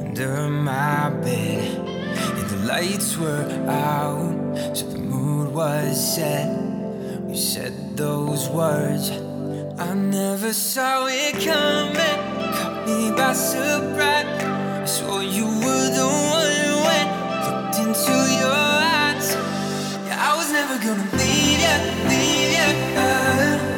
[0.00, 1.78] under my bed
[2.36, 6.48] and the lights were out so the mood was set
[7.22, 9.10] we said those words
[9.76, 14.24] I never saw it coming caught me by surprise.
[14.44, 17.06] I swore you were the one when
[17.44, 19.34] looked into your eyes.
[20.06, 21.76] Yeah, I was never gonna leave you,
[22.08, 22.70] leave you.
[22.96, 23.73] Uh,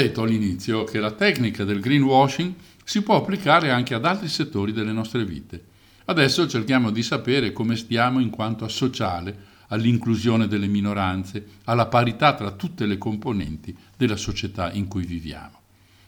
[0.00, 4.92] detto all'inizio che la tecnica del greenwashing si può applicare anche ad altri settori delle
[4.92, 5.64] nostre vite.
[6.06, 12.34] Adesso cerchiamo di sapere come stiamo in quanto a sociale, all'inclusione delle minoranze, alla parità
[12.34, 15.58] tra tutte le componenti della società in cui viviamo.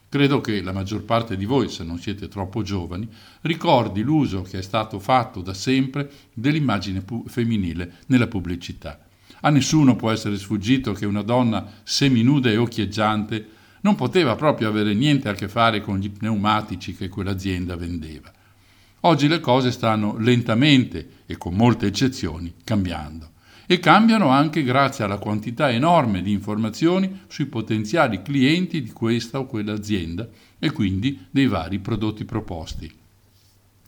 [0.09, 3.07] Credo che la maggior parte di voi, se non siete troppo giovani,
[3.43, 8.99] ricordi l'uso che è stato fatto da sempre dell'immagine femminile nella pubblicità.
[9.43, 14.95] A nessuno può essere sfuggito che una donna seminuda e occhieggiante non poteva proprio avere
[14.95, 18.33] niente a che fare con gli pneumatici che quell'azienda vendeva.
[19.01, 23.31] Oggi le cose stanno lentamente e con molte eccezioni cambiando
[23.67, 29.47] e cambiano anche grazie alla quantità enorme di informazioni sui potenziali clienti di questa o
[29.47, 30.29] quell'azienda
[30.59, 32.93] e quindi dei vari prodotti proposti.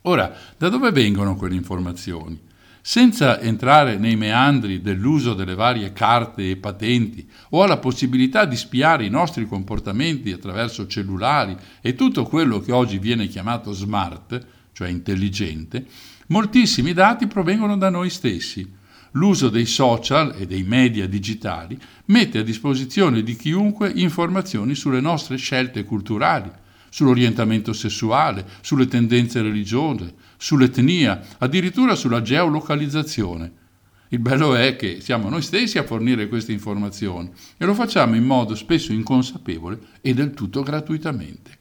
[0.03, 2.39] Ora, da dove vengono quelle informazioni?
[2.87, 9.03] Senza entrare nei meandri dell'uso delle varie carte e patenti o alla possibilità di spiare
[9.03, 14.39] i nostri comportamenti attraverso cellulari e tutto quello che oggi viene chiamato smart,
[14.71, 15.83] cioè intelligente,
[16.27, 18.71] moltissimi dati provengono da noi stessi.
[19.13, 21.75] L'uso dei social e dei media digitali
[22.05, 26.51] mette a disposizione di chiunque informazioni sulle nostre scelte culturali,
[26.89, 33.63] sull'orientamento sessuale, sulle tendenze religiose, sull'etnia, addirittura sulla geolocalizzazione.
[34.09, 38.23] Il bello è che siamo noi stessi a fornire queste informazioni e lo facciamo in
[38.23, 41.57] modo spesso inconsapevole e del tutto gratuitamente.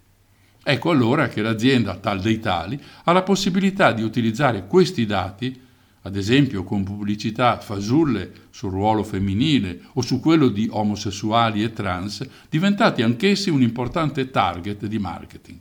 [0.62, 5.60] Ecco allora che l'azienda tal dei tali ha la possibilità di utilizzare questi dati
[6.06, 12.26] ad esempio con pubblicità fasulle sul ruolo femminile o su quello di omosessuali e trans,
[12.50, 15.58] diventati anch'essi un importante target di marketing.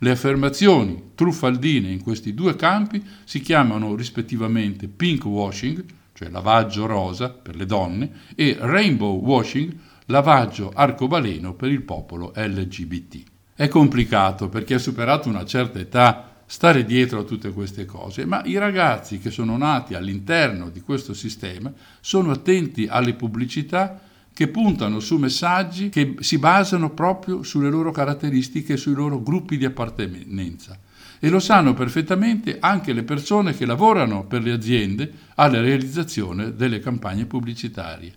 [0.00, 7.30] Le affermazioni truffaldine in questi due campi si chiamano rispettivamente pink washing, cioè lavaggio rosa
[7.30, 9.74] per le donne, e rainbow washing,
[10.06, 13.22] lavaggio arcobaleno per il popolo LGBT.
[13.54, 18.42] È complicato perché ha superato una certa età stare dietro a tutte queste cose, ma
[18.44, 24.00] i ragazzi che sono nati all'interno di questo sistema sono attenti alle pubblicità
[24.34, 29.64] che puntano su messaggi che si basano proprio sulle loro caratteristiche sui loro gruppi di
[29.64, 30.76] appartenenza.
[31.20, 36.80] E lo sanno perfettamente anche le persone che lavorano per le aziende alla realizzazione delle
[36.80, 38.12] campagne pubblicitarie.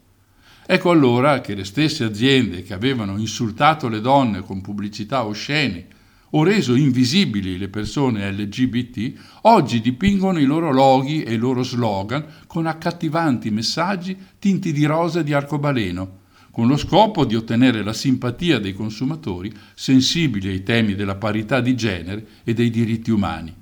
[0.66, 5.93] Ecco allora che le stesse aziende che avevano insultato le donne con pubblicità oscene
[6.36, 12.26] o reso invisibili le persone LGBT, oggi dipingono i loro loghi e i loro slogan
[12.48, 17.94] con accattivanti messaggi tinti di rosa e di arcobaleno, con lo scopo di ottenere la
[17.94, 23.54] simpatia dei consumatori sensibili ai temi della parità di genere e dei diritti umani.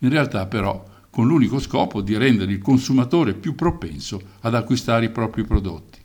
[0.00, 5.10] In realtà però con l'unico scopo di rendere il consumatore più propenso ad acquistare i
[5.10, 5.98] propri prodotti.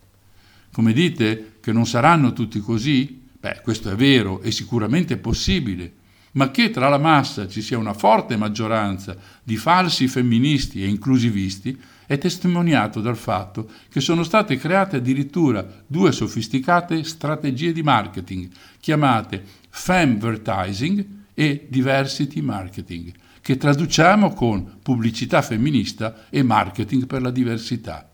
[0.71, 3.21] Come dite che non saranno tutti così?
[3.37, 5.93] Beh, questo è vero e sicuramente possibile,
[6.35, 11.77] ma che tra la massa ci sia una forte maggioranza di falsi femministi e inclusivisti
[12.05, 19.43] è testimoniato dal fatto che sono state create addirittura due sofisticate strategie di marketing chiamate
[19.69, 23.11] Femvertising e Diversity Marketing,
[23.41, 28.09] che traduciamo con pubblicità femminista e marketing per la diversità.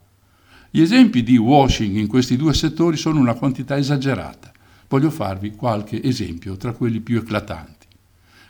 [0.69, 4.51] Gli esempi di washing in questi due settori sono una quantità esagerata.
[4.87, 7.80] Voglio farvi qualche esempio tra quelli più eclatanti.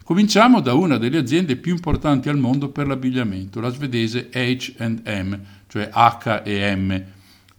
[0.04, 5.92] Cominciamo da una delle aziende più importanti al mondo per l'abbigliamento, la svedese H&M, cioè
[5.94, 7.04] H&M.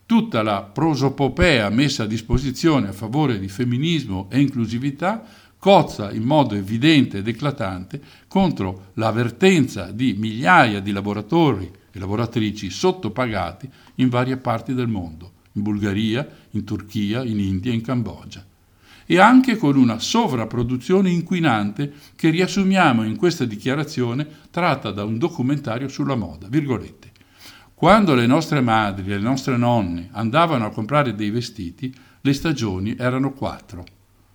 [0.05, 5.25] Tutta la prosopopea messa a disposizione a favore di femminismo e inclusività
[5.57, 13.71] cozza in modo evidente ed eclatante contro l'avvertenza di migliaia di lavoratori e lavoratrici sottopagati
[13.97, 18.45] in varie parti del mondo, in Bulgaria, in Turchia, in India e in Cambogia
[19.07, 25.89] e anche con una sovrapproduzione inquinante che riassumiamo in questa dichiarazione tratta da un documentario
[25.89, 26.49] sulla moda.
[26.49, 27.11] Virgolette.
[27.75, 32.95] Quando le nostre madri e le nostre nonne andavano a comprare dei vestiti, le stagioni
[32.97, 33.85] erano quattro,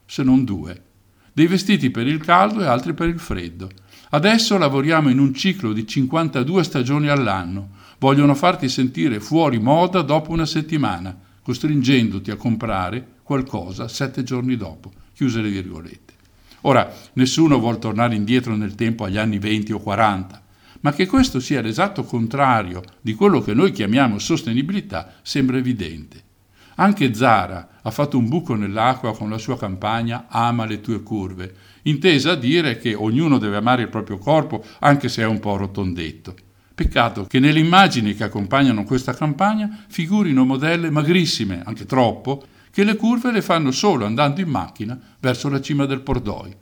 [0.06, 0.84] se non due.
[1.32, 3.70] Dei vestiti per il caldo e altri per il freddo.
[4.10, 7.70] Adesso lavoriamo in un ciclo di 52 stagioni all'anno.
[8.00, 14.92] Vogliono farti sentire fuori moda dopo una settimana, costringendoti a comprare qualcosa sette giorni dopo.
[15.14, 16.14] Chiuse le virgolette.
[16.62, 20.44] Ora, nessuno vuole tornare indietro nel tempo agli anni 20 o 40,
[20.82, 26.22] ma che questo sia l'esatto contrario di quello che noi chiamiamo sostenibilità sembra evidente.
[26.76, 31.56] Anche Zara ha fatto un buco nell'acqua con la sua campagna Ama le tue curve,
[31.84, 35.56] intesa a dire che ognuno deve amare il proprio corpo anche se è un po'
[35.56, 36.36] rotondetto.
[36.78, 42.96] Peccato che nelle immagini che accompagnano questa campagna figurino modelle magrissime, anche troppo, che le
[42.96, 46.56] curve le fanno solo andando in macchina verso la cima del Pordoi.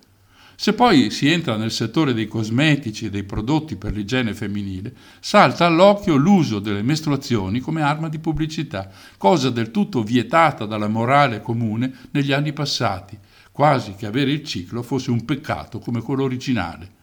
[0.55, 5.65] Se poi si entra nel settore dei cosmetici e dei prodotti per l'igiene femminile, salta
[5.65, 11.91] all'occhio l'uso delle mestruazioni come arma di pubblicità, cosa del tutto vietata dalla morale comune
[12.11, 13.19] negli anni passati,
[13.51, 16.94] quasi che avere il ciclo fosse un peccato come quello originale.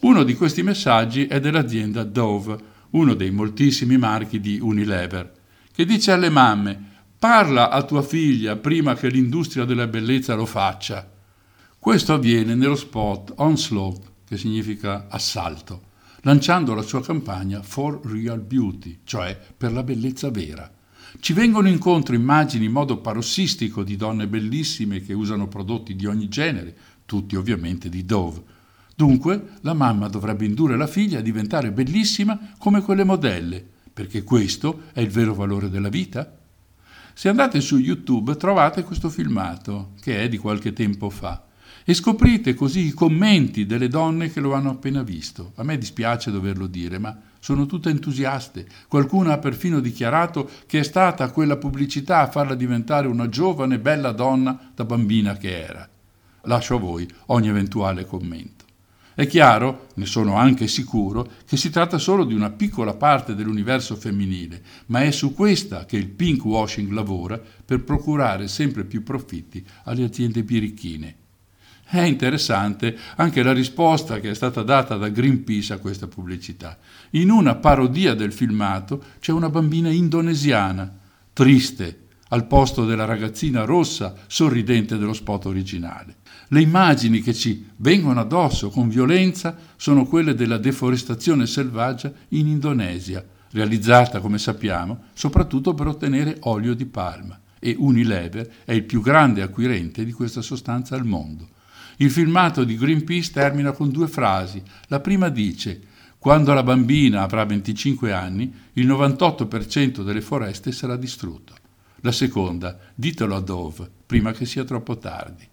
[0.00, 5.32] Uno di questi messaggi è dell'azienda Dove, uno dei moltissimi marchi di Unilever,
[5.72, 11.10] che dice alle mamme parla a tua figlia prima che l'industria della bellezza lo faccia.
[11.78, 15.82] Questo avviene nello spot Onslaught, che significa assalto,
[16.22, 20.70] lanciando la sua campagna For Real Beauty, cioè per la bellezza vera.
[21.20, 26.28] Ci vengono incontro immagini in modo parossistico di donne bellissime che usano prodotti di ogni
[26.28, 26.76] genere,
[27.06, 28.54] tutti ovviamente di Dove.
[28.96, 34.84] Dunque la mamma dovrebbe indurre la figlia a diventare bellissima come quelle modelle, perché questo
[34.94, 36.34] è il vero valore della vita?
[37.12, 41.44] Se andate su YouTube trovate questo filmato, che è di qualche tempo fa
[41.84, 45.52] e scoprite così i commenti delle donne che lo hanno appena visto.
[45.56, 48.66] A me dispiace doverlo dire, ma sono tutte entusiaste.
[48.88, 54.12] Qualcuna ha perfino dichiarato che è stata quella pubblicità a farla diventare una giovane, bella
[54.12, 55.86] donna da bambina che era.
[56.44, 58.55] Lascio a voi ogni eventuale commento.
[59.16, 63.96] È chiaro, ne sono anche sicuro, che si tratta solo di una piccola parte dell'universo
[63.96, 69.64] femminile, ma è su questa che il pink washing lavora per procurare sempre più profitti
[69.84, 71.16] alle aziende birichine.
[71.88, 76.76] È interessante anche la risposta che è stata data da Greenpeace a questa pubblicità.
[77.12, 80.94] In una parodia del filmato c'è una bambina indonesiana,
[81.32, 86.16] triste, al posto della ragazzina rossa sorridente dello spot originale.
[86.48, 93.24] Le immagini che ci vengono addosso con violenza sono quelle della deforestazione selvaggia in Indonesia,
[93.50, 99.42] realizzata, come sappiamo, soprattutto per ottenere olio di palma e Unilever è il più grande
[99.42, 101.48] acquirente di questa sostanza al mondo.
[101.96, 104.62] Il filmato di Greenpeace termina con due frasi.
[104.86, 105.80] La prima dice
[106.18, 111.54] quando la bambina avrà 25 anni, il 98% delle foreste sarà distrutto.
[112.00, 115.48] La seconda, ditelo a Dove, prima che sia troppo tardi.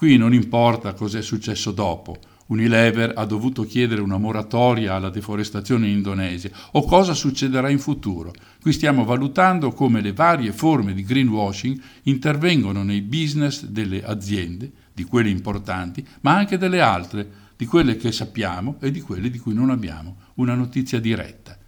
[0.00, 2.16] Qui non importa cos'è successo dopo.
[2.46, 8.32] Unilever ha dovuto chiedere una moratoria alla deforestazione in Indonesia o cosa succederà in futuro.
[8.62, 15.04] Qui stiamo valutando come le varie forme di greenwashing intervengono nei business delle aziende di
[15.04, 19.52] quelle importanti, ma anche delle altre, di quelle che sappiamo e di quelle di cui
[19.52, 21.58] non abbiamo una notizia diretta.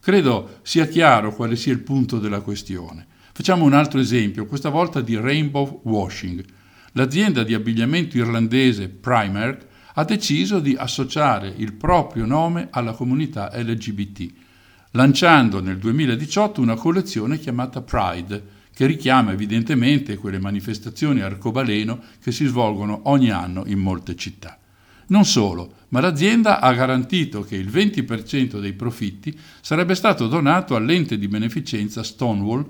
[0.00, 3.06] Credo sia chiaro quale sia il punto della questione.
[3.32, 6.44] Facciamo un altro esempio, questa volta di rainbow washing.
[6.92, 14.26] L'azienda di abbigliamento irlandese Primark ha deciso di associare il proprio nome alla comunità LGBT,
[14.92, 22.46] lanciando nel 2018 una collezione chiamata Pride, che richiama evidentemente quelle manifestazioni arcobaleno che si
[22.46, 24.56] svolgono ogni anno in molte città.
[25.08, 31.18] Non solo, ma l'azienda ha garantito che il 20% dei profitti sarebbe stato donato all'ente
[31.18, 32.66] di beneficenza Stonewall,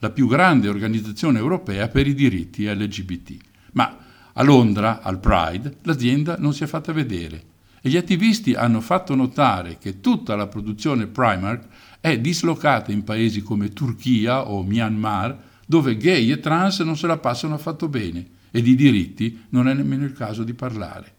[0.00, 3.50] la più grande organizzazione europea per i diritti LGBT.
[3.72, 3.98] Ma
[4.32, 7.50] a Londra, al Pride, l'azienda non si è fatta vedere
[7.84, 11.66] e gli attivisti hanno fatto notare che tutta la produzione Primark
[12.00, 17.18] è dislocata in paesi come Turchia o Myanmar, dove gay e trans non se la
[17.18, 21.14] passano affatto bene e di diritti non è nemmeno il caso di parlare.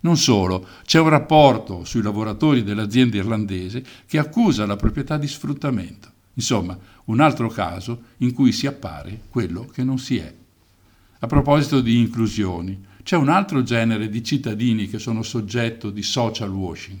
[0.00, 6.10] Non solo, c'è un rapporto sui lavoratori dell'azienda irlandese che accusa la proprietà di sfruttamento.
[6.34, 10.34] Insomma, un altro caso in cui si appare quello che non si è.
[11.24, 16.50] A proposito di inclusioni, c'è un altro genere di cittadini che sono soggetto di social
[16.50, 16.98] washing,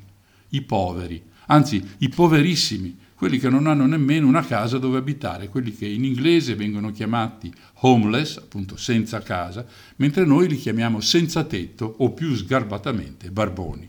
[0.50, 5.74] i poveri, anzi i poverissimi, quelli che non hanno nemmeno una casa dove abitare, quelli
[5.74, 9.66] che in inglese vengono chiamati homeless, appunto senza casa,
[9.96, 13.88] mentre noi li chiamiamo senza tetto o più sgarbatamente barboni.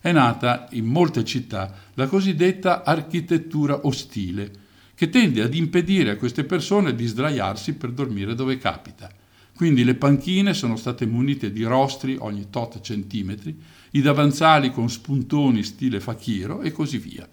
[0.00, 4.48] È nata in molte città la cosiddetta architettura ostile,
[4.94, 9.10] che tende ad impedire a queste persone di sdraiarsi per dormire dove capita.
[9.56, 13.58] Quindi le panchine sono state munite di rostri ogni tot centimetri,
[13.92, 17.26] i davanzali con spuntoni stile fakiro e così via.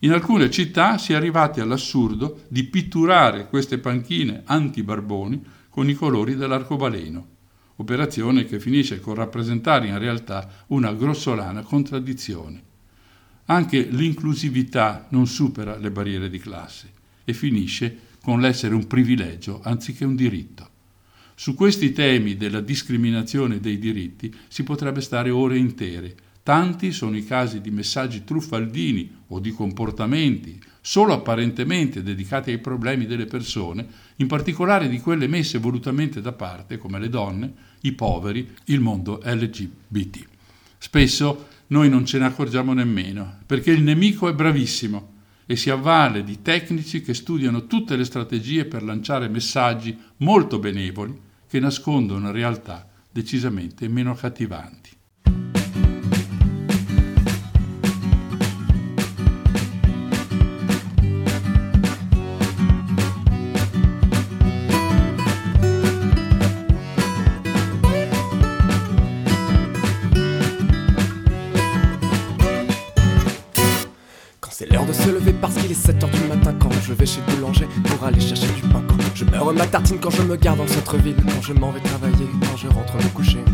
[0.00, 6.34] In alcune città si è arrivati all'assurdo di pitturare queste panchine anti-barboni con i colori
[6.34, 7.26] dell'arcobaleno,
[7.76, 12.60] operazione che finisce con rappresentare in realtà una grossolana contraddizione.
[13.44, 16.90] Anche l'inclusività non supera le barriere di classe
[17.24, 20.70] e finisce con l'essere un privilegio anziché un diritto.
[21.34, 27.24] Su questi temi della discriminazione dei diritti si potrebbe stare ore intere, Tanti sono i
[27.24, 34.26] casi di messaggi truffaldini o di comportamenti solo apparentemente dedicati ai problemi delle persone, in
[34.26, 37.52] particolare di quelle messe volutamente da parte, come le donne,
[37.82, 40.26] i poveri, il mondo LGBT.
[40.78, 45.11] Spesso noi non ce ne accorgiamo nemmeno, perché il nemico è bravissimo
[45.46, 51.20] e si avvale di tecnici che studiano tutte le strategie per lanciare messaggi molto benevoli
[51.48, 54.90] che nascondono realtà decisamente meno accattivanti.
[75.82, 78.80] 7h du matin quand je vais chez boulanger pour aller chercher du pain.
[78.86, 81.72] Quand je meurs ma tartine quand je me garde dans le centre-ville, quand je m'en
[81.72, 83.44] vais travailler, quand je rentre me coucher.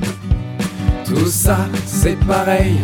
[1.07, 1.57] Tout ça,
[1.87, 2.75] c'est pareil,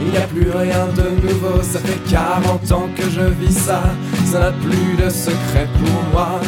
[0.00, 3.82] il n'y a plus rien de nouveau, ça fait 40 ans que je vis ça,
[4.24, 6.40] ça n'a plus de secret pour moi,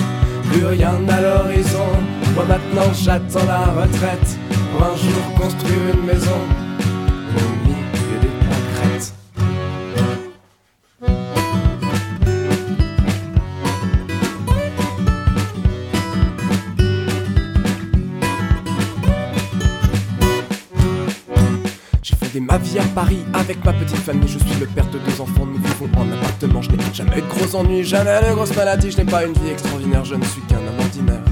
[0.51, 1.87] plus rien à l'horizon,
[2.35, 4.39] moi maintenant j'attends la retraite,
[4.73, 6.68] pour un jour construire une maison.
[22.49, 24.29] Ma vie à Paris avec ma petite famille.
[24.29, 26.63] Je suis le père de deux enfants, nous vivons en appartement.
[26.63, 28.91] Je n'ai jamais de gros ennuis, jamais de grosses maladies.
[28.91, 31.23] Je n'ai pas une vie extraordinaire, je ne suis qu'un homme ordinaire.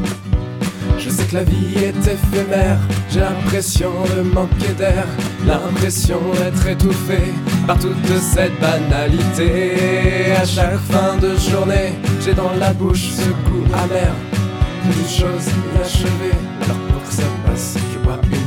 [0.99, 2.79] Je sais que la vie est éphémère,
[3.11, 5.07] j'ai l'impression de manquer d'air,
[5.47, 7.19] l'impression d'être étouffé
[7.67, 10.33] par toute cette banalité.
[10.37, 14.13] À chaque fin de journée, j'ai dans la bouche ce goût amer
[14.85, 16.37] d'une chose inachevée.
[16.65, 18.46] Alors pour que ça passe, je bois une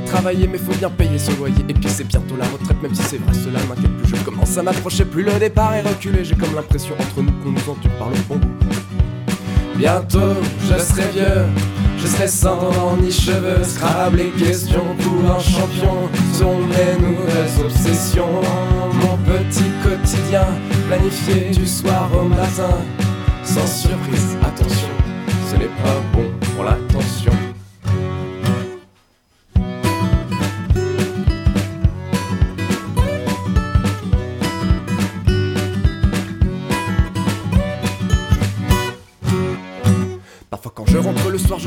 [0.00, 1.64] travailler, mais faut bien payer son loyer.
[1.68, 4.16] Et puis c'est bientôt la retraite, même si c'est vrai, cela m'inquiète plus.
[4.16, 6.24] Je commence à m'approcher, plus le départ est reculé.
[6.24, 8.40] J'ai comme l'impression entre nous qu'on nous entend par le bon.
[9.76, 10.34] Bientôt,
[10.68, 11.46] je serai vieux,
[11.98, 13.62] je serai sans ni cheveux.
[13.62, 18.40] Scrabble les questions pour un champion sont mes nouvelles obsessions.
[18.94, 20.46] Mon petit quotidien,
[20.88, 22.76] planifié du soir au matin.
[23.44, 24.88] Sans surprise, attention,
[25.50, 26.24] ce n'est pas bon
[26.54, 27.27] pour l'attention.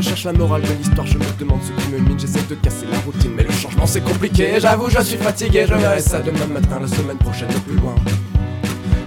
[0.01, 2.55] Je cherche la morale de l'histoire, je me demande ce qui me mine, j'essaie de
[2.55, 6.19] casser la routine, mais le changement c'est compliqué, j'avoue je suis fatigué, je verrai ça
[6.19, 7.95] demain matin, la semaine prochaine au plus loin.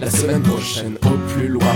[0.00, 1.74] La semaine prochaine au plus loin.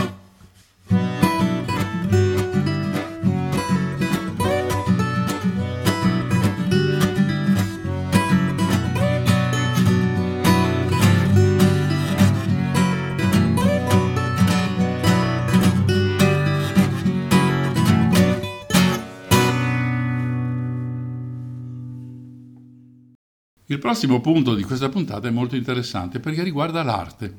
[23.70, 27.34] Il prossimo punto di questa puntata è molto interessante perché riguarda l'arte.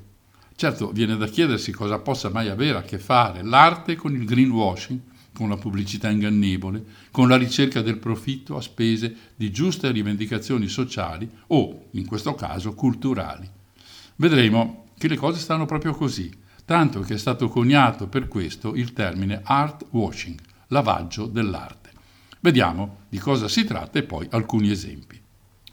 [0.55, 4.99] Certo, viene da chiedersi cosa possa mai avere a che fare l'arte con il greenwashing,
[5.33, 11.27] con la pubblicità ingannevole, con la ricerca del profitto a spese di giuste rivendicazioni sociali
[11.47, 13.49] o, in questo caso, culturali.
[14.17, 16.31] Vedremo che le cose stanno proprio così,
[16.63, 21.89] tanto che è stato coniato per questo il termine art washing, lavaggio dell'arte.
[22.41, 25.08] Vediamo di cosa si tratta e poi alcuni esempi.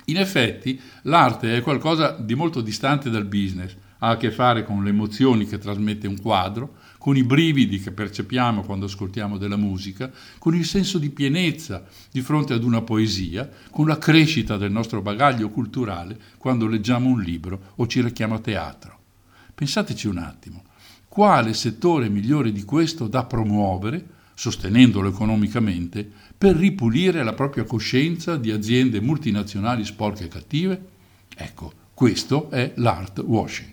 [0.08, 4.84] In effetti l'arte è qualcosa di molto distante dal business, ha a che fare con
[4.84, 10.10] le emozioni che trasmette un quadro, con i brividi che percepiamo quando ascoltiamo della musica,
[10.38, 15.02] con il senso di pienezza di fronte ad una poesia, con la crescita del nostro
[15.02, 18.98] bagaglio culturale quando leggiamo un libro o ci rechiamo a teatro.
[19.54, 20.64] Pensateci un attimo,
[21.08, 28.50] quale settore migliore di questo da promuovere, sostenendolo economicamente, per ripulire la propria coscienza di
[28.50, 30.86] aziende multinazionali sporche e cattive?
[31.34, 33.72] Ecco, questo è l'art washing.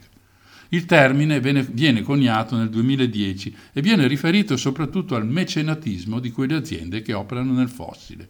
[0.69, 7.01] Il termine viene, coniato nel 2010 e viene riferito soprattutto al mecenatismo di quelle aziende
[7.01, 8.27] che operano nel fossile.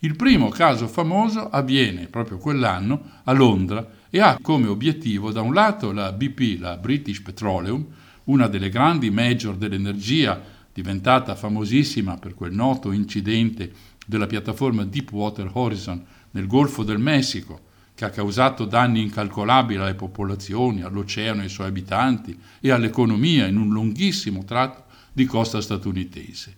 [0.00, 5.54] Il primo caso famoso avviene proprio quell'anno a Londra e ha come obiettivo da un
[5.54, 7.84] lato la BP, la British Petroleum,
[8.24, 10.40] una delle grandi major dell'energia
[10.74, 13.72] diventata famosissima per quel noto incidente
[14.04, 17.60] della piattaforma Deepwater Horizon nel Golfo del Messico,
[17.94, 23.56] che ha causato danni incalcolabili alle popolazioni, all'oceano e ai suoi abitanti e all'economia in
[23.56, 26.56] un lunghissimo tratto di costa statunitense.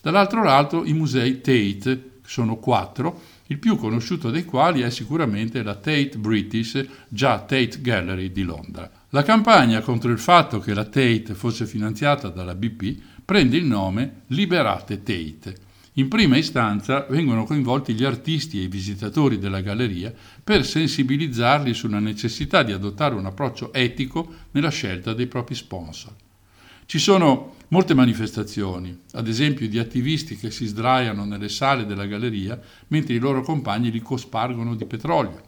[0.00, 5.76] Dall'altro lato i musei Tate, sono quattro, il più conosciuto dei quali è sicuramente la
[5.76, 8.90] Tate British, già Tate Gallery di Londra.
[9.10, 12.98] La campagna contro il fatto che la Tate fosse finanziata dalla BP
[13.32, 15.56] prende il nome Liberate Tate.
[15.94, 20.12] In prima istanza vengono coinvolti gli artisti e i visitatori della galleria
[20.44, 26.12] per sensibilizzarli sulla necessità di adottare un approccio etico nella scelta dei propri sponsor.
[26.84, 32.60] Ci sono molte manifestazioni, ad esempio di attivisti che si sdraiano nelle sale della galleria
[32.88, 35.40] mentre i loro compagni li cospargono di petrolio,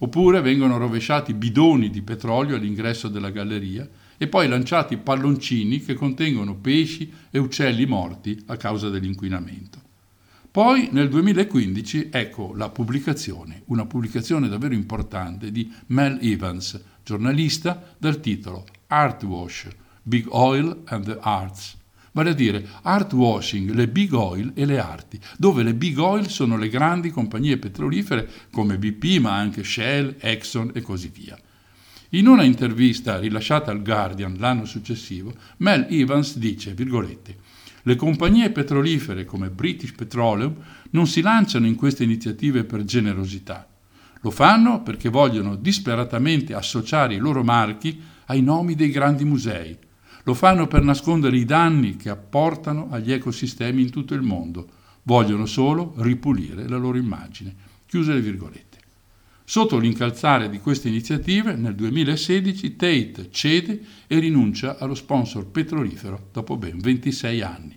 [0.00, 3.88] oppure vengono rovesciati bidoni di petrolio all'ingresso della galleria
[4.22, 9.80] e poi lanciati palloncini che contengono pesci e uccelli morti a causa dell'inquinamento.
[10.48, 18.20] Poi nel 2015 ecco la pubblicazione, una pubblicazione davvero importante di Mel Evans, giornalista, dal
[18.20, 19.66] titolo Art Wash,
[20.04, 21.76] Big Oil and the Arts,
[22.12, 26.28] vale a dire art washing, le big oil e le arti, dove le big oil
[26.28, 31.36] sono le grandi compagnie petrolifere come BP ma anche Shell, Exxon e così via.
[32.14, 37.36] In una intervista rilasciata al Guardian l'anno successivo, Mel Evans dice, virgolette,
[37.84, 40.54] le compagnie petrolifere come British Petroleum
[40.90, 43.66] non si lanciano in queste iniziative per generosità.
[44.20, 49.76] Lo fanno perché vogliono disperatamente associare i loro marchi ai nomi dei grandi musei,
[50.24, 54.68] lo fanno per nascondere i danni che apportano agli ecosistemi in tutto il mondo.
[55.04, 57.54] Vogliono solo ripulire la loro immagine.
[57.86, 58.71] Chiuse le virgolette.
[59.44, 66.56] Sotto l'incalzare di queste iniziative, nel 2016 Tate cede e rinuncia allo sponsor petrolifero dopo
[66.56, 67.76] ben 26 anni.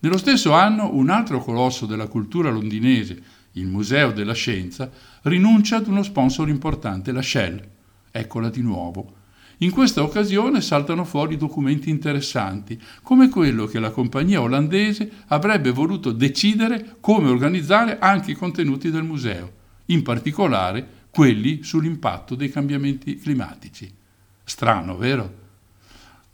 [0.00, 3.22] Nello stesso anno un altro colosso della cultura londinese,
[3.52, 4.90] il Museo della Scienza,
[5.22, 7.68] rinuncia ad uno sponsor importante, la Shell.
[8.10, 9.16] Eccola di nuovo,
[9.58, 16.12] in questa occasione saltano fuori documenti interessanti, come quello che la compagnia olandese avrebbe voluto
[16.12, 19.52] decidere come organizzare anche i contenuti del museo,
[19.88, 23.92] in particolare quelli sull'impatto dei cambiamenti climatici.
[24.44, 25.46] Strano, vero?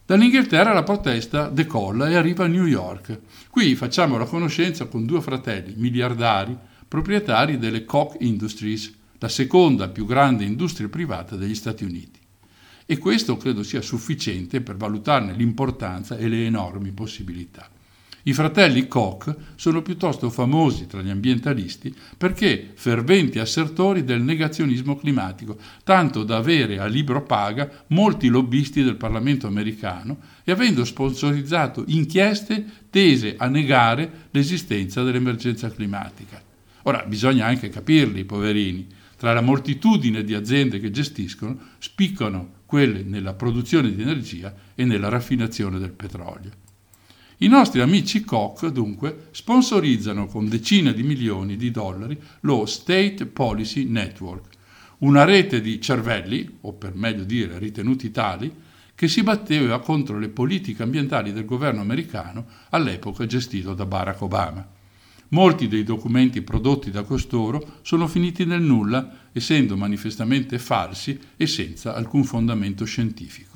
[0.07, 3.21] Dall'Inghilterra la protesta decolla e arriva a New York.
[3.51, 10.05] Qui facciamo la conoscenza con due fratelli miliardari, proprietari delle Koch Industries, la seconda più
[10.05, 12.21] grande industria privata degli Stati Uniti
[12.87, 17.69] e questo credo sia sufficiente per valutarne l'importanza e le enormi possibilità.
[18.27, 25.59] I fratelli Koch sono piuttosto famosi tra gli ambientalisti perché ferventi assertori del negazionismo climatico,
[25.83, 32.64] tanto da avere a libro paga molti lobbisti del Parlamento americano e avendo sponsorizzato inchieste
[32.89, 36.43] tese a negare l'esistenza dell'emergenza climatica.
[36.85, 38.87] Ora bisogna anche capirli, poverini.
[39.18, 45.11] Tra la moltitudine di aziende che gestiscono spiccano quelle nella produzione di energia e nella
[45.11, 46.64] raffinazione del petrolio.
[47.45, 53.85] I nostri amici Koch, dunque, sponsorizzano con decine di milioni di dollari lo State Policy
[53.85, 54.47] Network,
[55.01, 58.51] una rete di cervelli, o per meglio dire ritenuti tali,
[58.95, 64.67] che si batteva contro le politiche ambientali del governo americano all'epoca gestito da Barack Obama.
[65.29, 71.95] Molti dei documenti prodotti da costoro sono finiti nel nulla, essendo manifestamente falsi e senza
[71.95, 73.54] alcun fondamento scientifico.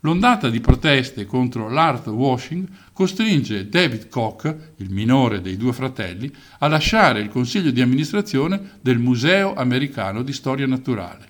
[0.00, 6.68] L'ondata di proteste contro l'art washing costringe David Koch, il minore dei due fratelli, a
[6.68, 11.28] lasciare il consiglio di amministrazione del Museo americano di storia naturale.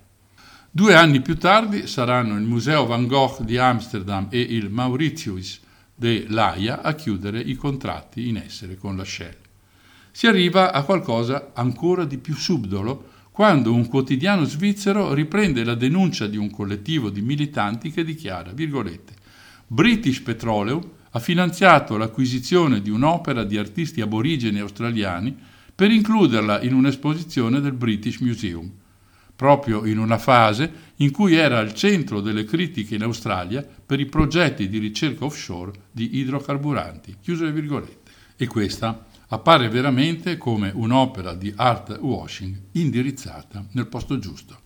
[0.71, 5.59] Due anni più tardi saranno il Museo Van Gogh di Amsterdam e il Mauritius
[5.93, 9.39] de l'Aia a chiudere i contratti in essere con la Shell
[10.11, 16.27] si arriva a qualcosa ancora di più subdolo quando un quotidiano svizzero riprende la denuncia
[16.27, 19.13] di un collettivo di militanti che dichiara, virgolette,
[19.65, 25.35] British Petroleum ha finanziato l'acquisizione di un'opera di artisti aborigeni australiani
[25.73, 28.69] per includerla in un'esposizione del British Museum,
[29.33, 34.05] proprio in una fase in cui era al centro delle critiche in Australia per i
[34.05, 37.15] progetti di ricerca offshore di idrocarburanti.
[37.21, 38.11] Chiuse le virgolette.
[38.35, 44.59] E questa appare veramente come un'opera di art washing indirizzata nel posto giusto.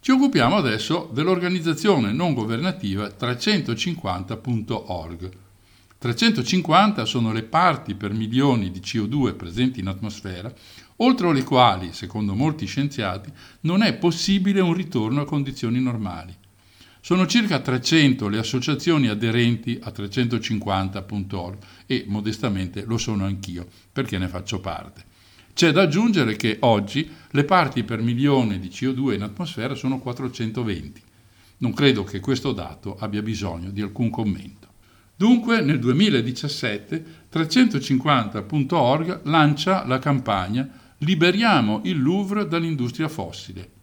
[0.00, 5.30] Ci occupiamo adesso dell'organizzazione non governativa 350.org.
[5.96, 10.52] 350 sono le parti per milioni di CO2 presenti in atmosfera,
[10.96, 16.36] oltre le quali, secondo molti scienziati, non è possibile un ritorno a condizioni normali.
[17.00, 24.28] Sono circa 300 le associazioni aderenti a 350.org e modestamente lo sono anch'io, perché ne
[24.28, 25.04] faccio parte.
[25.54, 31.02] C'è da aggiungere che oggi le parti per milione di CO2 in atmosfera sono 420.
[31.58, 34.68] Non credo che questo dato abbia bisogno di alcun commento.
[35.16, 40.68] Dunque nel 2017 350.org lancia la campagna
[41.02, 43.79] Liberiamo il Louvre dall'industria fossile.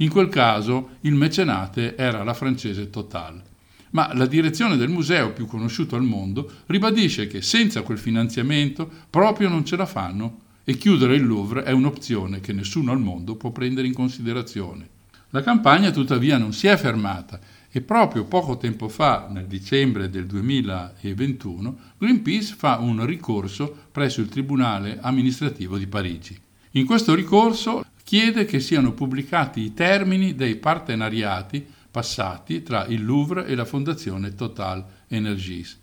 [0.00, 3.42] In quel caso il mecenate era la francese Total.
[3.90, 9.48] Ma la direzione del museo più conosciuto al mondo ribadisce che senza quel finanziamento proprio
[9.48, 13.50] non ce la fanno e chiudere il Louvre è un'opzione che nessuno al mondo può
[13.50, 14.88] prendere in considerazione.
[15.30, 17.40] La campagna tuttavia non si è fermata
[17.70, 24.28] e proprio poco tempo fa, nel dicembre del 2021, Greenpeace fa un ricorso presso il
[24.28, 26.38] Tribunale amministrativo di Parigi.
[26.72, 33.44] In questo ricorso chiede che siano pubblicati i termini dei partenariati passati tra il Louvre
[33.44, 35.78] e la Fondazione Total Energies.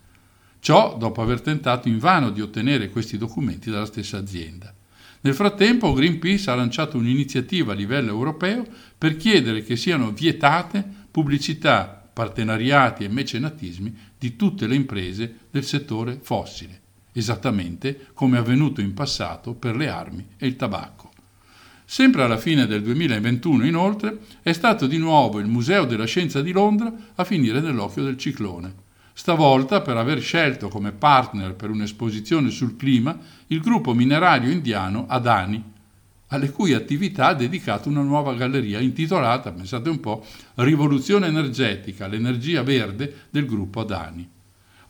[0.58, 4.74] Ciò dopo aver tentato invano di ottenere questi documenti dalla stessa azienda.
[5.22, 8.66] Nel frattempo Greenpeace ha lanciato un'iniziativa a livello europeo
[8.98, 16.18] per chiedere che siano vietate pubblicità, partenariati e mecenatismi di tutte le imprese del settore
[16.20, 21.05] fossile, esattamente come è avvenuto in passato per le armi e il tabacco.
[21.88, 26.52] Sempre alla fine del 2021, inoltre, è stato di nuovo il Museo della Scienza di
[26.52, 28.74] Londra a finire nell'occhio del ciclone.
[29.14, 33.18] Stavolta per aver scelto come partner per un'esposizione sul clima
[33.48, 35.64] il gruppo minerario indiano Adani,
[36.30, 40.26] alle cui attività ha dedicato una nuova galleria intitolata, pensate un po',
[40.56, 44.35] Rivoluzione energetica, l'energia verde del gruppo Adani.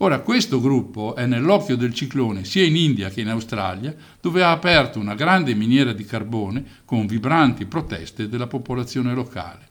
[0.06, 3.92] Ora, questo gruppo è nell'occhio del ciclone sia in India che in Australia,
[4.22, 9.68] dove ha aperto una grande miniera di carbone con vibranti proteste della popolazione locale.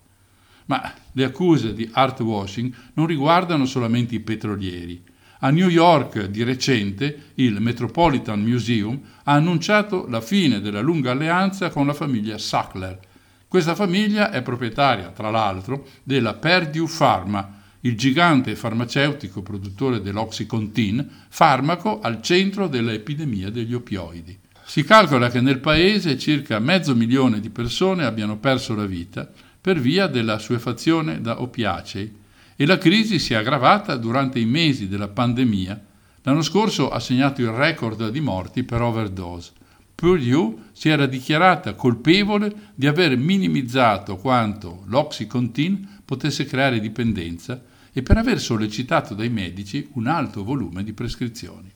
[0.65, 5.05] Ma le accuse di art washing non riguardano solamente i petrolieri.
[5.39, 11.71] A New York di recente il Metropolitan Museum ha annunciato la fine della lunga alleanza
[11.71, 12.99] con la famiglia Sackler.
[13.47, 17.54] Questa famiglia è proprietaria, tra l'altro, della Purdue Pharma,
[17.85, 24.39] il gigante farmaceutico produttore dell'Oxycontin, farmaco al centro dell'epidemia degli opioidi.
[24.65, 29.31] Si calcola che nel paese circa mezzo milione di persone abbiano perso la vita
[29.61, 32.23] per via della suefazione da oppiacei
[32.57, 35.79] e la crisi si è aggravata durante i mesi della pandemia.
[36.23, 39.53] L'anno scorso ha segnato il record di morti per overdose.
[39.95, 47.63] Purdue si era dichiarata colpevole di aver minimizzato quanto l'Oxycontin potesse creare dipendenza
[47.97, 51.71] e per aver sollecitato dai medici un alto volume di prescrizioni.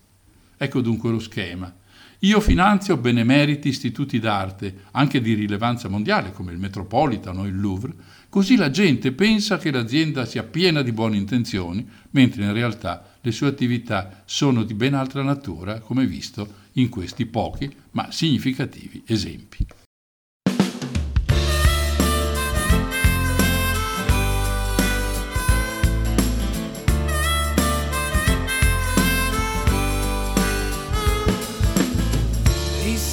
[0.56, 1.72] Ecco dunque lo schema.
[2.22, 7.94] Io finanzio benemeriti istituti d'arte, anche di rilevanza mondiale come il Metropolitan o il Louvre,
[8.28, 13.30] così la gente pensa che l'azienda sia piena di buone intenzioni, mentre in realtà le
[13.30, 19.64] sue attività sono di ben altra natura, come visto in questi pochi ma significativi esempi.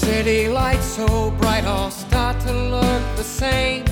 [0.05, 3.83] City lights so bright all start to look the same.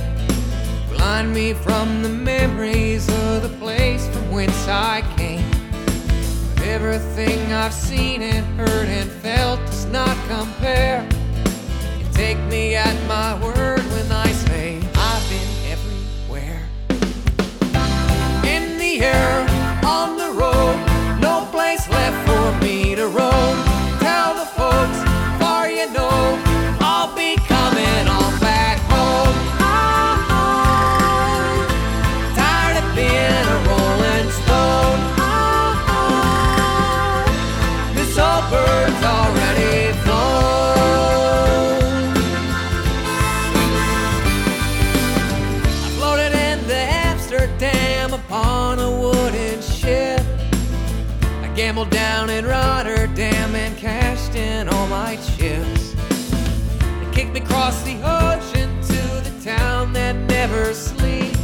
[0.91, 5.49] Blind me from the memories of the place from whence I came.
[6.53, 11.01] But everything I've seen and heard and felt does not compare.
[11.97, 16.61] You take me at my word when I say I've been everywhere.
[18.55, 19.35] In the air,
[19.83, 20.52] on the road,
[51.83, 55.93] gambled down in Rotterdam and cashed in all my chips.
[55.93, 61.37] They kicked me across the ocean to the town that never sleeps.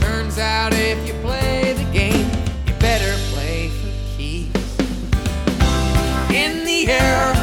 [0.00, 2.28] Turns out if you play the game,
[2.66, 4.78] you better play for keeps.
[6.30, 7.35] In the air,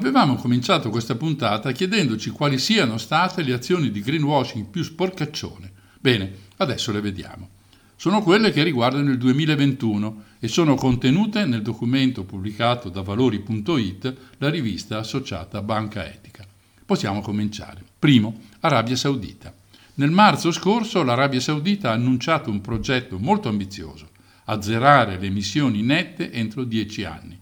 [0.00, 5.70] Avevamo cominciato questa puntata chiedendoci quali siano state le azioni di greenwashing più sporcaccione.
[6.00, 7.50] Bene, adesso le vediamo.
[7.96, 14.48] Sono quelle che riguardano il 2021 e sono contenute nel documento pubblicato da valori.it, la
[14.48, 16.46] rivista associata Banca Etica.
[16.86, 17.84] Possiamo cominciare.
[17.98, 19.52] Primo, Arabia Saudita.
[19.96, 24.08] Nel marzo scorso l'Arabia Saudita ha annunciato un progetto molto ambizioso,
[24.44, 27.39] azzerare le emissioni nette entro 10 anni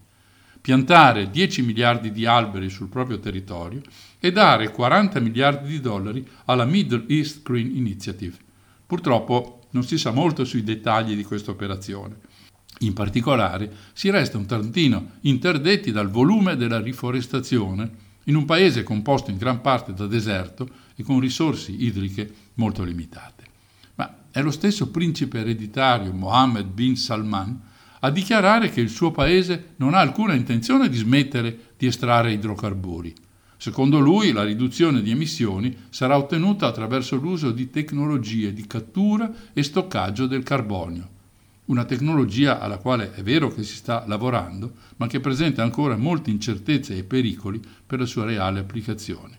[0.61, 3.81] piantare 10 miliardi di alberi sul proprio territorio
[4.19, 8.35] e dare 40 miliardi di dollari alla Middle East Green Initiative.
[8.85, 12.17] Purtroppo non si sa molto sui dettagli di questa operazione.
[12.79, 19.31] In particolare si resta un tantino interdetti dal volume della riforestazione in un paese composto
[19.31, 23.43] in gran parte da deserto e con risorse idriche molto limitate.
[23.95, 27.59] Ma è lo stesso principe ereditario Mohammed bin Salman
[27.99, 33.13] a dichiarare che il suo paese non ha alcuna intenzione di smettere di estrarre idrocarburi.
[33.57, 39.63] Secondo lui la riduzione di emissioni sarà ottenuta attraverso l'uso di tecnologie di cattura e
[39.63, 41.09] stoccaggio del carbonio,
[41.65, 46.31] una tecnologia alla quale è vero che si sta lavorando, ma che presenta ancora molte
[46.31, 49.37] incertezze e pericoli per la sua reale applicazione.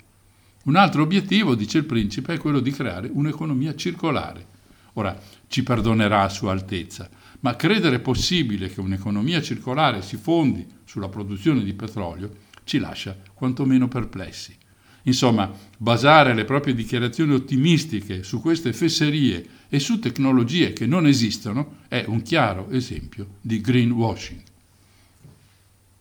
[0.64, 4.46] Un altro obiettivo, dice il principe, è quello di creare un'economia circolare.
[4.94, 7.08] Ora, ci perdonerà Sua Altezza,
[7.40, 13.88] ma credere possibile che un'economia circolare si fondi sulla produzione di petrolio ci lascia quantomeno
[13.88, 14.56] perplessi.
[15.04, 21.78] Insomma, basare le proprie dichiarazioni ottimistiche su queste fesserie e su tecnologie che non esistono
[21.88, 24.42] è un chiaro esempio di greenwashing.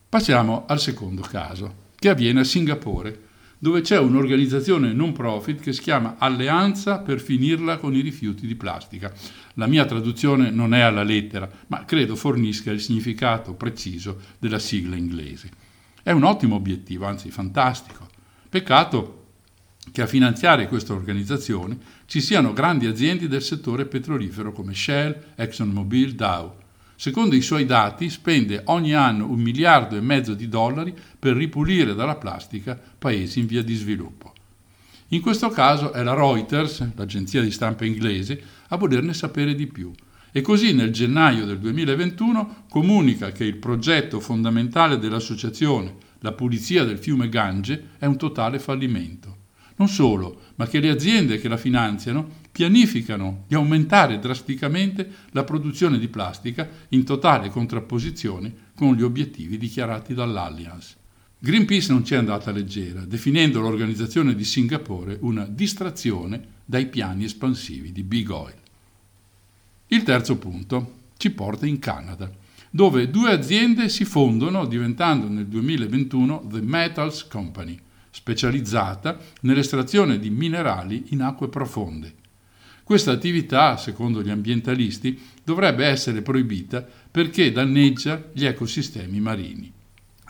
[0.10, 3.28] Passiamo al secondo caso, che avviene a Singapore,
[3.60, 8.56] dove c'è un'organizzazione non profit che si chiama Alleanza per finirla con i rifiuti di
[8.56, 9.14] plastica.
[9.60, 14.96] La mia traduzione non è alla lettera, ma credo fornisca il significato preciso della sigla
[14.96, 15.50] inglese.
[16.02, 18.08] È un ottimo obiettivo, anzi fantastico.
[18.48, 19.26] Peccato
[19.92, 26.16] che a finanziare questa organizzazione ci siano grandi aziende del settore petrolifero come Shell, ExxonMobil,
[26.16, 26.56] Dow.
[26.96, 31.94] Secondo i suoi dati spende ogni anno un miliardo e mezzo di dollari per ripulire
[31.94, 34.19] dalla plastica paesi in via di sviluppo.
[35.12, 39.92] In questo caso è la Reuters, l'agenzia di stampa inglese, a volerne sapere di più
[40.32, 47.00] e così nel gennaio del 2021 comunica che il progetto fondamentale dell'associazione, la pulizia del
[47.00, 49.38] fiume Gange, è un totale fallimento.
[49.78, 55.98] Non solo, ma che le aziende che la finanziano pianificano di aumentare drasticamente la produzione
[55.98, 60.99] di plastica in totale contrapposizione con gli obiettivi dichiarati dall'Alliance.
[61.42, 67.94] Greenpeace non ci è andata leggera, definendo l'organizzazione di Singapore una distrazione dai piani espansivi
[67.94, 68.56] di Big Oil.
[69.88, 72.30] Il terzo punto ci porta in Canada,
[72.70, 77.80] dove due aziende si fondono diventando nel 2021 The Metals Company,
[78.10, 82.16] specializzata nell'estrazione di minerali in acque profonde.
[82.84, 89.78] Questa attività, secondo gli ambientalisti, dovrebbe essere proibita perché danneggia gli ecosistemi marini.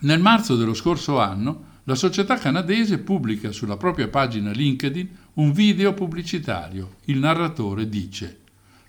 [0.01, 5.93] Nel marzo dello scorso anno, la società canadese pubblica sulla propria pagina LinkedIn un video
[5.93, 6.95] pubblicitario.
[7.05, 8.39] Il narratore dice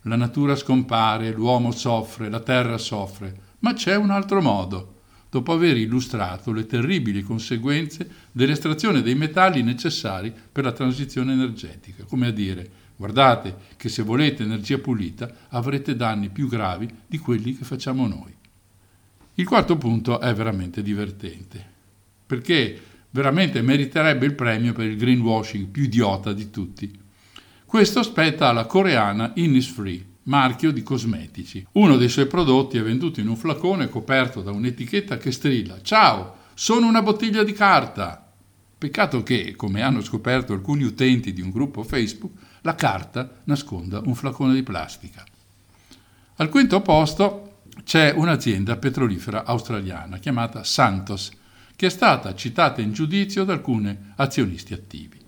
[0.02, 4.98] La natura scompare, l'uomo soffre, la terra soffre, ma c'è un altro modo
[5.30, 12.28] dopo aver illustrato le terribili conseguenze dell'estrazione dei metalli necessari per la transizione energetica, come
[12.28, 17.64] a dire guardate che se volete energia pulita avrete danni più gravi di quelli che
[17.64, 18.38] facciamo noi.
[19.40, 21.64] Il quarto punto è veramente divertente,
[22.26, 22.78] perché
[23.08, 26.92] veramente meriterebbe il premio per il greenwashing più idiota di tutti.
[27.64, 31.66] Questo spetta alla coreana Innisfree, marchio di cosmetici.
[31.72, 36.34] Uno dei suoi prodotti è venduto in un flacone coperto da un'etichetta che strilla Ciao,
[36.52, 38.30] sono una bottiglia di carta.
[38.76, 44.14] Peccato che, come hanno scoperto alcuni utenti di un gruppo Facebook, la carta nasconda un
[44.14, 45.24] flacone di plastica.
[46.36, 47.49] Al quinto posto
[47.84, 51.30] c'è un'azienda petrolifera australiana chiamata Santos,
[51.76, 55.18] che è stata citata in giudizio da alcuni azionisti attivi.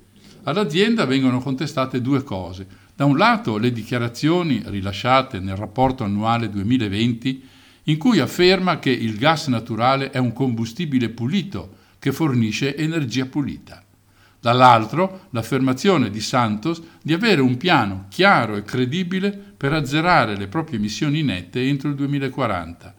[0.45, 2.67] All'azienda vengono contestate due cose.
[2.95, 7.49] Da un lato le dichiarazioni rilasciate nel rapporto annuale 2020
[7.85, 13.83] in cui afferma che il gas naturale è un combustibile pulito che fornisce energia pulita.
[14.41, 20.79] Dall'altro l'affermazione di Santos di avere un piano chiaro e credibile per azzerare le proprie
[20.79, 22.93] emissioni nette entro il 2040,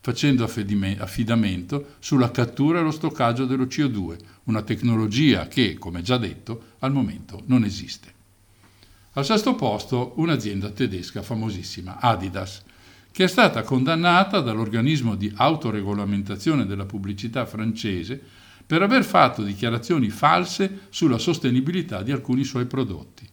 [0.00, 6.72] facendo affidamento sulla cattura e lo stoccaggio dello CO2, una tecnologia che, come già detto,
[6.78, 8.14] al momento non esiste.
[9.12, 12.62] Al sesto posto un'azienda tedesca famosissima, Adidas,
[13.12, 18.18] che è stata condannata dall'organismo di autoregolamentazione della pubblicità francese
[18.64, 23.28] per aver fatto dichiarazioni false sulla sostenibilità di alcuni suoi prodotti.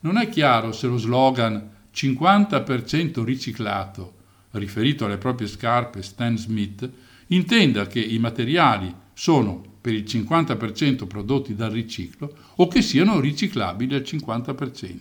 [0.00, 4.14] Non è chiaro se lo slogan 50% riciclato,
[4.52, 6.88] riferito alle proprie scarpe Stan Smith,
[7.28, 13.94] intenda che i materiali sono per il 50% prodotti dal riciclo o che siano riciclabili
[13.94, 14.98] al 50%.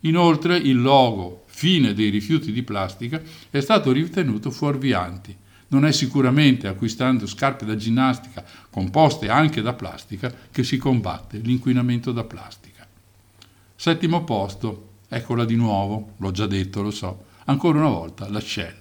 [0.00, 6.68] Inoltre il logo fine dei rifiuti di plastica è stato ritenuto fuorviante non è sicuramente
[6.68, 12.86] acquistando scarpe da ginnastica composte anche da plastica che si combatte l'inquinamento da plastica.
[13.74, 18.74] Settimo posto, eccola di nuovo, l'ho già detto, lo so, ancora una volta la Shell.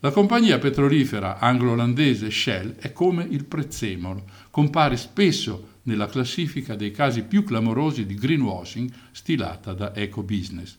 [0.00, 7.22] La compagnia petrolifera anglo-olandese Shell è come il prezzemolo, compare spesso nella classifica dei casi
[7.22, 10.76] più clamorosi di greenwashing stilata da Eco Business.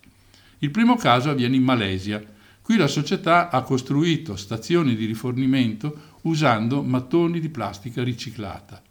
[0.59, 2.23] Il primo caso avviene in Malesia,
[2.67, 8.83] Qui la società ha costruito stazioni di rifornimento usando mattoni di plastica riciclata.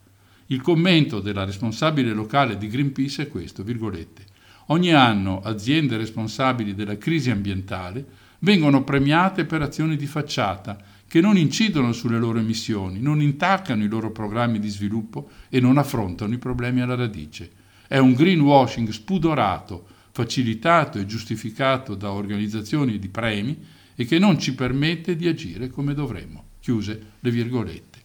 [0.47, 4.25] Il commento della responsabile locale di Greenpeace è questo, virgolette.
[4.67, 8.05] Ogni anno aziende responsabili della crisi ambientale
[8.39, 13.87] vengono premiate per azioni di facciata che non incidono sulle loro emissioni, non intaccano i
[13.87, 17.49] loro programmi di sviluppo e non affrontano i problemi alla radice.
[17.87, 23.57] È un greenwashing spudorato, facilitato e giustificato da organizzazioni di premi
[23.95, 26.43] e che non ci permette di agire come dovremmo.
[26.59, 28.01] Chiuse le virgolette.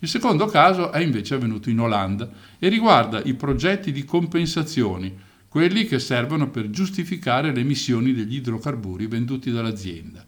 [0.00, 5.86] Il secondo caso è invece avvenuto in Olanda e riguarda i progetti di compensazioni, quelli
[5.86, 10.24] che servono per giustificare le emissioni degli idrocarburi venduti dall'azienda.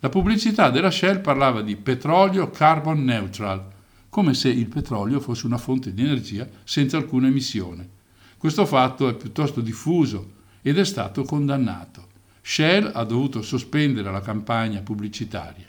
[0.00, 3.64] La pubblicità della Shell parlava di petrolio carbon neutral,
[4.08, 7.88] come se il petrolio fosse una fonte di energia senza alcuna emissione.
[8.36, 10.32] Questo fatto è piuttosto diffuso
[10.62, 12.08] ed è stato condannato.
[12.42, 15.66] Shell ha dovuto sospendere la campagna pubblicitaria.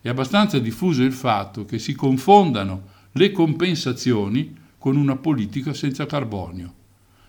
[0.00, 6.74] È abbastanza diffuso il fatto che si confondano le compensazioni con una politica senza carbonio,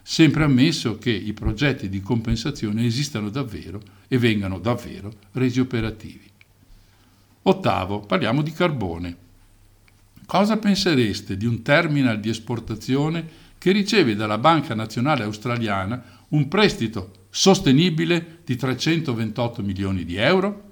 [0.03, 6.29] sempre ammesso che i progetti di compensazione esistano davvero e vengano davvero resi operativi.
[7.43, 9.17] Ottavo, parliamo di carbone.
[10.25, 17.27] Cosa pensereste di un terminal di esportazione che riceve dalla Banca Nazionale Australiana un prestito
[17.29, 20.71] sostenibile di 328 milioni di euro?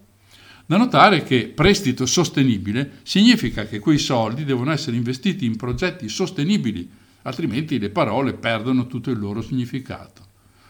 [0.65, 6.89] Da notare che prestito sostenibile significa che quei soldi devono essere investiti in progetti sostenibili,
[7.23, 10.29] altrimenti le parole perdono tutto il loro significato.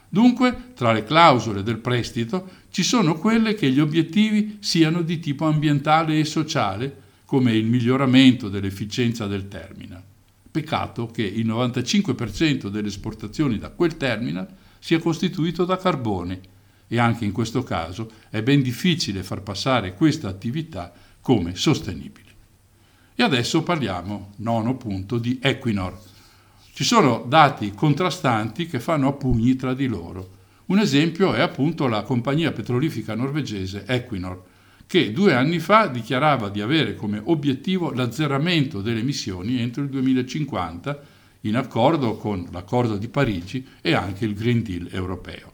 [0.09, 5.45] Dunque, tra le clausole del prestito ci sono quelle che gli obiettivi siano di tipo
[5.45, 10.03] ambientale e sociale, come il miglioramento dell'efficienza del terminal.
[10.51, 14.47] Peccato che il 95% delle esportazioni da quel terminal
[14.79, 16.41] sia costituito da carbone
[16.89, 20.91] e anche in questo caso è ben difficile far passare questa attività
[21.21, 22.29] come sostenibile.
[23.15, 25.97] E adesso parliamo, nono punto, di Equinor.
[26.81, 30.29] Ci sono dati contrastanti che fanno a pugni tra di loro.
[30.65, 34.41] Un esempio è appunto la compagnia petrolifera norvegese Equinor,
[34.87, 41.03] che due anni fa dichiarava di avere come obiettivo l'azzeramento delle emissioni entro il 2050,
[41.41, 45.53] in accordo con l'accordo di Parigi e anche il Green Deal europeo.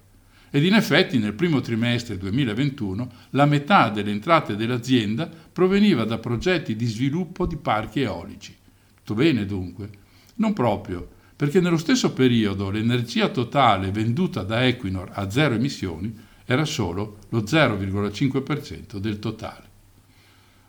[0.50, 6.78] Ed in effetti nel primo trimestre 2021 la metà delle entrate dell'azienda proveniva da progetti
[6.78, 8.56] di sviluppo di parchi eolici.
[9.04, 9.90] Tutto bene dunque?
[10.36, 16.14] Non proprio, perché nello stesso periodo l'energia totale venduta da Equinor a zero emissioni
[16.46, 19.66] era solo lo 0,5% del totale.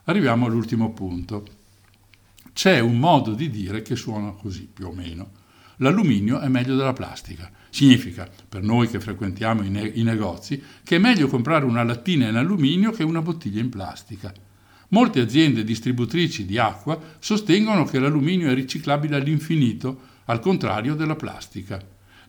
[0.05, 1.47] Arriviamo all'ultimo punto.
[2.53, 5.31] C'è un modo di dire che suona così più o meno.
[5.77, 7.51] L'alluminio è meglio della plastica.
[7.71, 12.29] Significa, per noi che frequentiamo i, ne- i negozi, che è meglio comprare una lattina
[12.29, 14.35] in alluminio che una bottiglia in plastica.
[14.89, 21.81] Molte aziende distributrici di acqua sostengono che l'alluminio è riciclabile all'infinito, al contrario della plastica.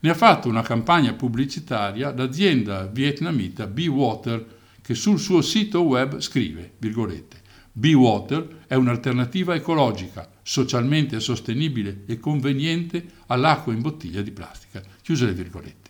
[0.01, 6.19] Ne ha fatto una campagna pubblicitaria l'azienda vietnamita Be Water, che sul suo sito web
[6.19, 7.38] scrive, virgolette,
[7.71, 14.81] Be Water è un'alternativa ecologica, socialmente sostenibile e conveniente all'acqua in bottiglia di plastica.
[15.01, 15.89] Chiuse le virgolette.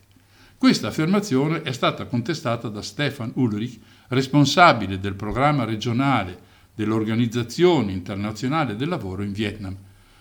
[0.57, 3.79] Questa affermazione è stata contestata da Stefan Ulrich,
[4.09, 6.37] responsabile del programma regionale
[6.75, 9.77] dell'Organizzazione internazionale del lavoro in Vietnam.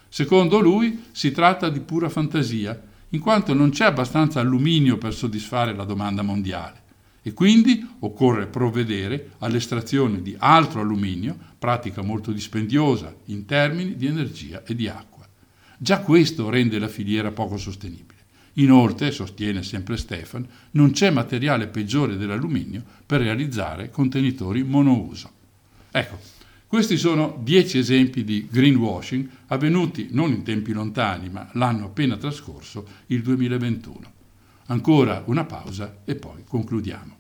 [0.09, 2.81] Secondo lui si tratta di pura fantasia,
[3.11, 6.87] in quanto non c'è abbastanza alluminio per soddisfare la domanda mondiale
[7.23, 14.63] e quindi occorre provvedere all'estrazione di altro alluminio, pratica molto dispendiosa in termini di energia
[14.65, 15.27] e di acqua.
[15.77, 18.17] Già questo rende la filiera poco sostenibile.
[18.55, 25.31] Inoltre, sostiene sempre Stefan, non c'è materiale peggiore dell'alluminio per realizzare contenitori monouso.
[25.91, 26.19] Ecco,
[26.69, 32.87] questi sono dieci esempi di greenwashing avvenuti non in tempi lontani, ma l'anno appena trascorso,
[33.07, 34.13] il 2021.
[34.67, 37.17] Ancora una pausa e poi concludiamo.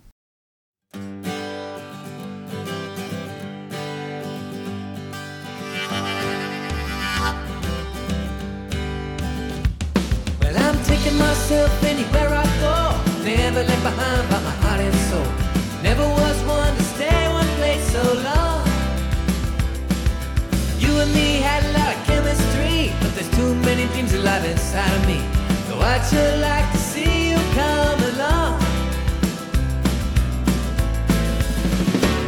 [10.69, 13.25] I'm taking myself anywhere I go.
[13.25, 15.33] Never left behind by my heart and soul.
[15.83, 18.48] Never was one to stay one place so long.
[21.09, 25.07] And me had a lot of chemistry, but there's too many dreams alive inside of
[25.07, 25.21] me.
[25.69, 28.61] So I'd sure like to see you come along.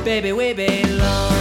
[0.04, 1.39] Baby, we belong.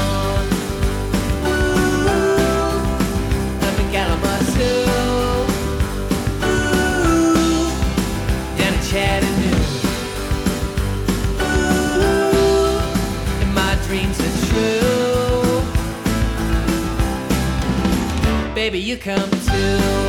[18.59, 20.08] Baby, you come too.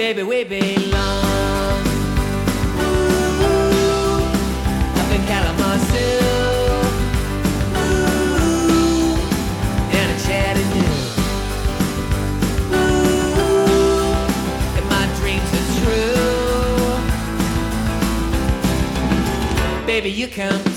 [0.00, 1.84] Baby, we belong.
[2.80, 4.24] Ooh,
[4.98, 6.22] up in Kalamazoo.
[7.76, 9.18] Ooh,
[9.92, 10.94] down in Chattanooga.
[12.72, 14.16] Ooh,
[14.78, 16.24] and my dreams are true.
[19.86, 20.69] Baby, you come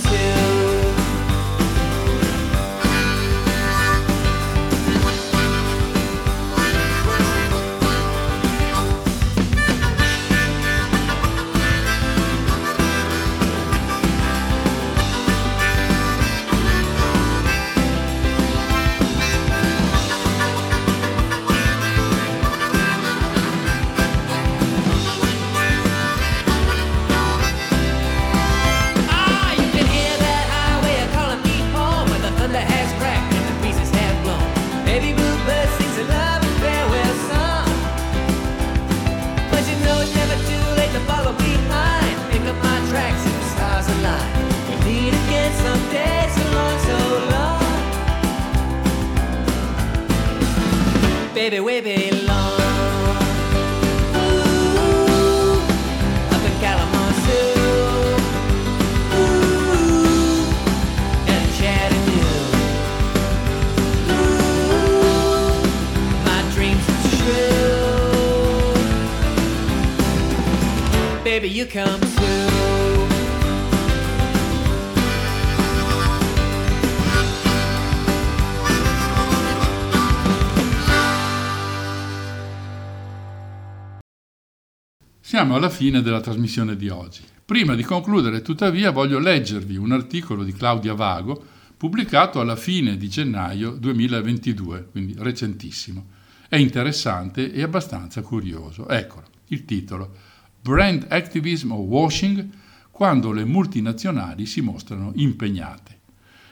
[85.53, 87.21] Siamo alla fine della trasmissione di oggi.
[87.45, 91.39] Prima di concludere, tuttavia, voglio leggervi un articolo di Claudia Vago
[91.77, 96.07] pubblicato alla fine di gennaio 2022, quindi recentissimo.
[96.49, 98.87] È interessante e abbastanza curioso.
[98.87, 100.15] Eccolo, il titolo
[100.59, 102.49] Brand Activism o Washing
[102.89, 105.99] quando le multinazionali si mostrano impegnate.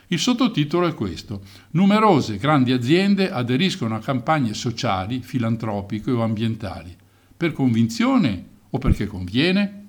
[0.06, 1.42] Il sottotitolo è questo.
[1.72, 6.96] Numerose grandi aziende aderiscono a campagne sociali, filantropiche o ambientali.
[7.36, 9.86] Per convinzione o perché conviene?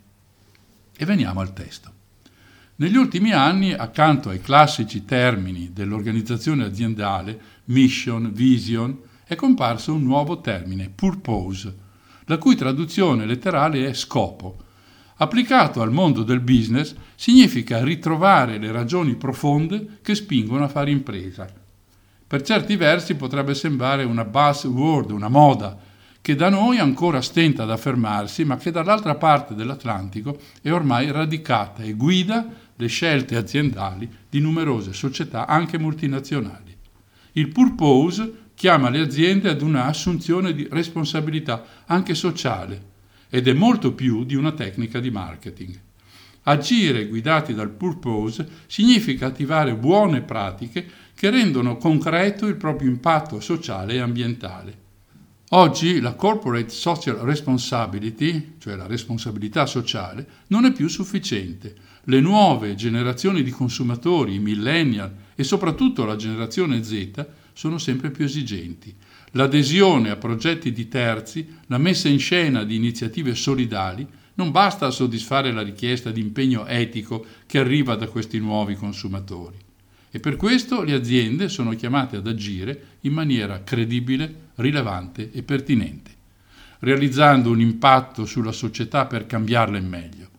[0.96, 1.92] E veniamo al testo.
[2.76, 10.42] Negli ultimi anni, accanto ai classici termini dell'organizzazione aziendale, mission, vision, è comparso un nuovo
[10.42, 11.76] termine, purpose,
[12.26, 14.58] la cui traduzione letterale è scopo.
[15.18, 21.48] Applicato al mondo del business significa ritrovare le ragioni profonde che spingono a fare impresa.
[22.26, 25.78] Per certi versi potrebbe sembrare una buzzword, una moda,
[26.24, 31.84] che da noi ancora stenta ad affermarsi, ma che dall'altra parte dell'Atlantico è ormai radicata
[31.84, 32.48] e guida
[32.78, 36.74] le scelte aziendali di numerose società anche multinazionali.
[37.34, 42.82] Il purpose chiama le aziende ad una assunzione di responsabilità anche sociale
[43.30, 45.78] ed è molto più di una tecnica di marketing.
[46.44, 53.95] Agire guidati dal purpose significa attivare buone pratiche che rendono concreto il proprio impatto sociale
[53.95, 54.83] e ambientale.
[55.56, 61.76] Oggi la corporate social responsibility, cioè la responsabilità sociale, non è più sufficiente.
[62.06, 68.26] Le nuove generazioni di consumatori, i millennial e soprattutto la generazione Z sono sempre più
[68.26, 68.96] esigenti.
[69.34, 74.92] L'adesione a progetti di terzi, la messa in scena di iniziative solidali non basta a
[74.92, 79.58] soddisfare la richiesta di impegno etico che arriva da questi nuovi consumatori.
[80.15, 86.11] E per questo le aziende sono chiamate ad agire in maniera credibile, rilevante e pertinente,
[86.81, 90.30] realizzando un impatto sulla società per cambiarla in meglio.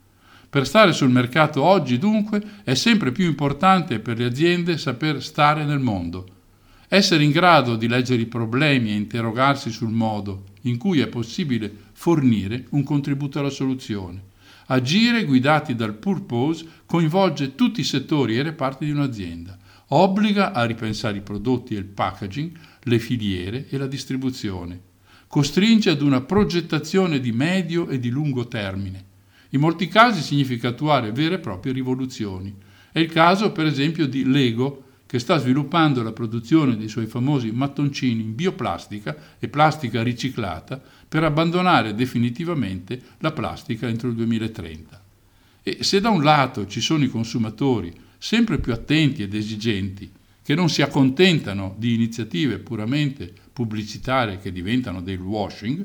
[0.48, 5.64] Per stare sul mercato oggi, dunque, è sempre più importante per le aziende saper stare
[5.64, 6.24] nel mondo,
[6.86, 11.68] essere in grado di leggere i problemi e interrogarsi sul modo in cui è possibile
[11.94, 14.22] fornire un contributo alla soluzione.
[14.66, 19.58] Agire guidati dal purpose coinvolge tutti i settori e reparti di un'azienda,
[19.96, 22.50] obbliga a ripensare i prodotti e il packaging,
[22.82, 24.80] le filiere e la distribuzione,
[25.28, 29.12] costringe ad una progettazione di medio e di lungo termine.
[29.50, 32.54] In molti casi significa attuare vere e proprie rivoluzioni.
[32.90, 37.52] È il caso, per esempio, di Lego, che sta sviluppando la produzione dei suoi famosi
[37.52, 45.02] mattoncini in bioplastica e plastica riciclata per abbandonare definitivamente la plastica entro il 2030.
[45.62, 50.10] E se da un lato ci sono i consumatori sempre più attenti ed esigenti,
[50.42, 55.84] che non si accontentano di iniziative puramente pubblicitarie che diventano del washing,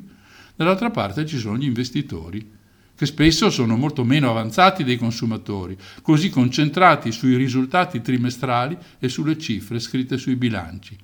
[0.56, 2.50] dall'altra parte ci sono gli investitori
[2.96, 9.38] che spesso sono molto meno avanzati dei consumatori, così concentrati sui risultati trimestrali e sulle
[9.38, 10.96] cifre scritte sui bilanci.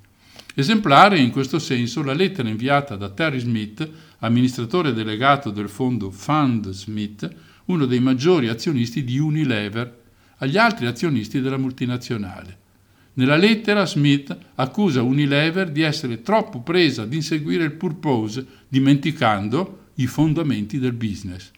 [0.54, 3.90] Esemplare in questo senso la lettera inviata da Terry Smith,
[4.20, 7.30] amministratore delegato del fondo Fund Smith,
[7.66, 10.04] uno dei maggiori azionisti di Unilever,
[10.38, 12.58] agli altri azionisti della multinazionale.
[13.14, 20.08] Nella lettera Smith accusa Unilever di essere troppo presa ad inseguire il purpose, dimenticando i
[20.08, 21.52] fondamenti del business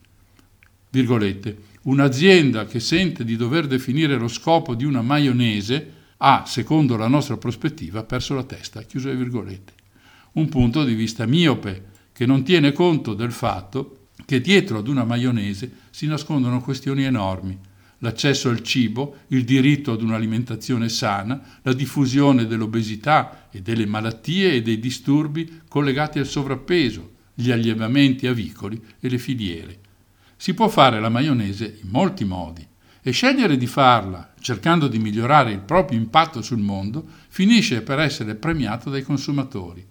[0.90, 7.08] virgolette, un'azienda che sente di dover definire lo scopo di una maionese ha, secondo la
[7.08, 9.74] nostra prospettiva, perso la testa, chiuse le virgolette.
[10.34, 15.04] Un punto di vista miope che non tiene conto del fatto che dietro ad una
[15.04, 17.58] maionese si nascondono questioni enormi.
[18.00, 24.62] L'accesso al cibo, il diritto ad un'alimentazione sana, la diffusione dell'obesità e delle malattie e
[24.62, 29.80] dei disturbi collegati al sovrappeso, gli allevamenti avicoli e le filiere.
[30.36, 32.66] Si può fare la maionese in molti modi
[33.02, 38.36] e scegliere di farla cercando di migliorare il proprio impatto sul mondo finisce per essere
[38.36, 39.86] premiato dai consumatori.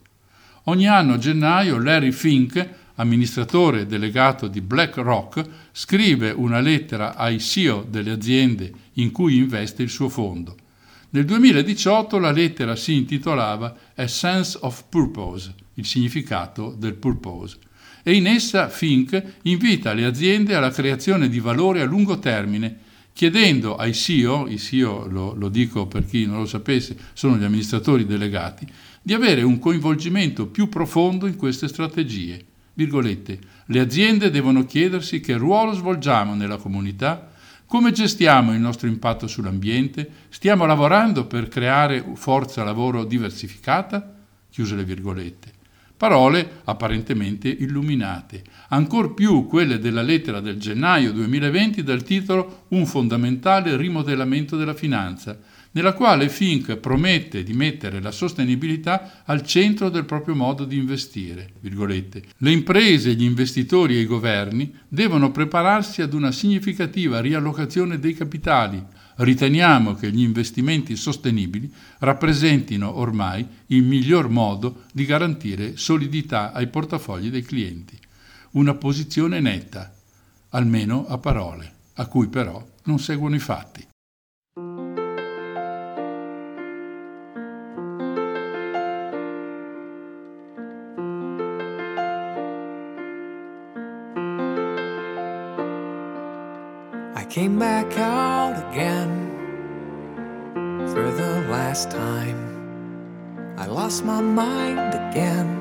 [0.65, 7.87] Ogni anno a gennaio Larry Fink, amministratore delegato di BlackRock, scrive una lettera ai CEO
[7.89, 10.57] delle aziende in cui investe il suo fondo.
[11.11, 17.59] Nel 2018 la lettera si intitolava A Sense of Purpose, il significato del purpose
[18.09, 22.79] e in essa Fink invita le aziende alla creazione di valore a lungo termine,
[23.13, 27.43] chiedendo ai CEO, i CEO lo, lo dico per chi non lo sapesse, sono gli
[27.43, 28.65] amministratori delegati,
[29.03, 32.45] di avere un coinvolgimento più profondo in queste strategie.
[32.77, 33.39] Virgolette,
[33.69, 37.31] le aziende devono chiedersi che ruolo svolgiamo nella comunità,
[37.65, 44.15] come gestiamo il nostro impatto sull'ambiente, stiamo lavorando per creare forza lavoro diversificata?
[44.51, 45.53] Chiuse le virgolette.
[45.97, 53.75] Parole apparentemente illuminate, ancor più quelle della lettera del gennaio 2020 dal titolo Un fondamentale
[53.79, 55.39] rimodellamento della finanza,
[55.77, 61.53] nella quale Fink promette di mettere la sostenibilità al centro del proprio modo di investire.
[61.61, 68.83] Le imprese, gli investitori e i governi devono prepararsi ad una significativa riallocazione dei capitali.
[69.17, 77.29] Riteniamo che gli investimenti sostenibili rappresentino ormai il miglior modo di garantire solidità ai portafogli
[77.29, 77.99] dei clienti.
[78.53, 79.95] Una posizione netta,
[80.51, 83.87] almeno a parole, a cui però non seguono i fatti.
[97.37, 99.11] came back out again
[100.89, 102.41] for the last time.
[103.59, 105.61] I lost my mind again,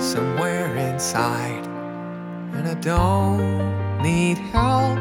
[0.00, 1.66] somewhere inside,
[2.54, 4.98] and I don't need help.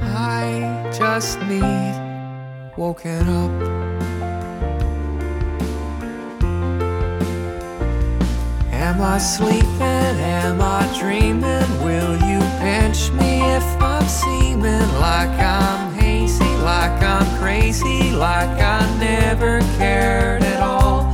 [0.00, 1.92] I just need
[2.78, 3.52] woken up.
[8.72, 10.16] Am I sleeping?
[10.40, 11.68] Am I dreaming?
[11.84, 18.84] Will you Pinch me if I'm seeming like I'm hazy, like I'm crazy, like I
[19.00, 21.04] never cared at all.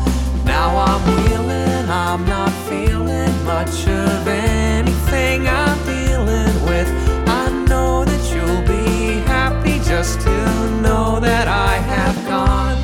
[0.45, 6.89] Now I'm feeling, I'm not feeling much of anything I'm dealing with.
[7.29, 10.47] I know that you'll be happy just to
[10.83, 12.77] know that I have gone.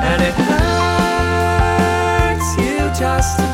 [0.00, 3.47] And it hurts you just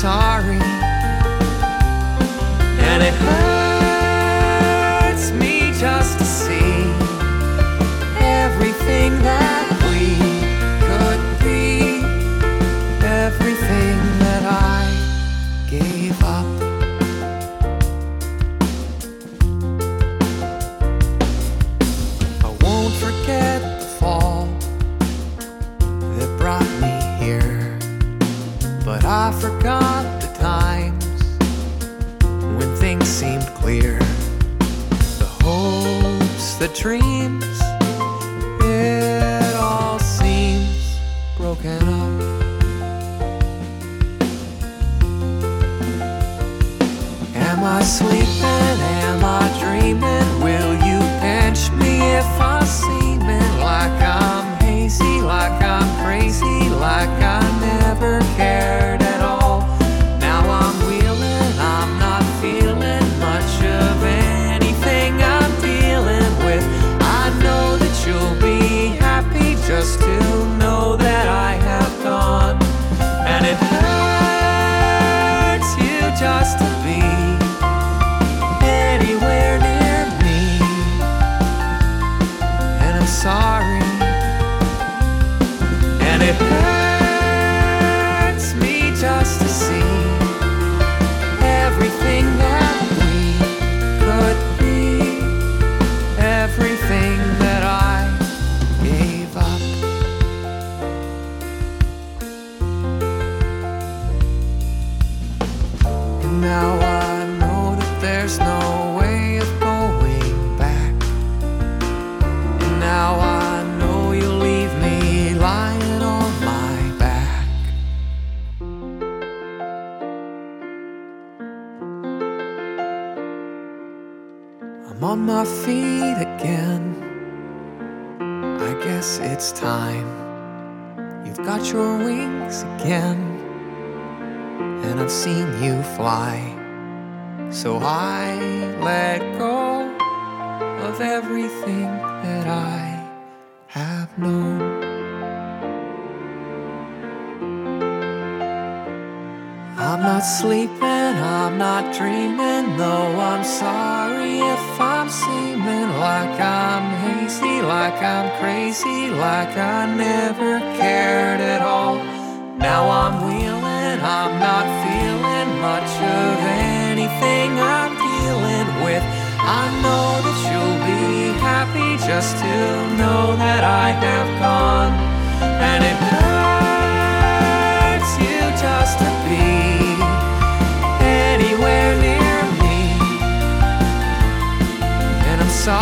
[0.00, 0.58] sorry,
[2.80, 3.49] and it hurts.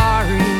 [0.09, 0.58] sorry.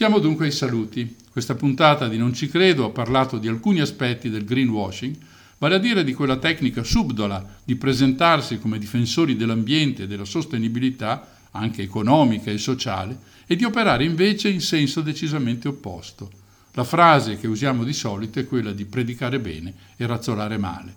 [0.00, 1.14] Siamo dunque ai saluti.
[1.30, 5.14] Questa puntata di Non ci credo ha parlato di alcuni aspetti del greenwashing,
[5.58, 11.36] vale a dire di quella tecnica subdola di presentarsi come difensori dell'ambiente e della sostenibilità,
[11.50, 16.30] anche economica e sociale, e di operare invece in senso decisamente opposto.
[16.72, 20.94] La frase che usiamo di solito è quella di predicare bene e razzolare male.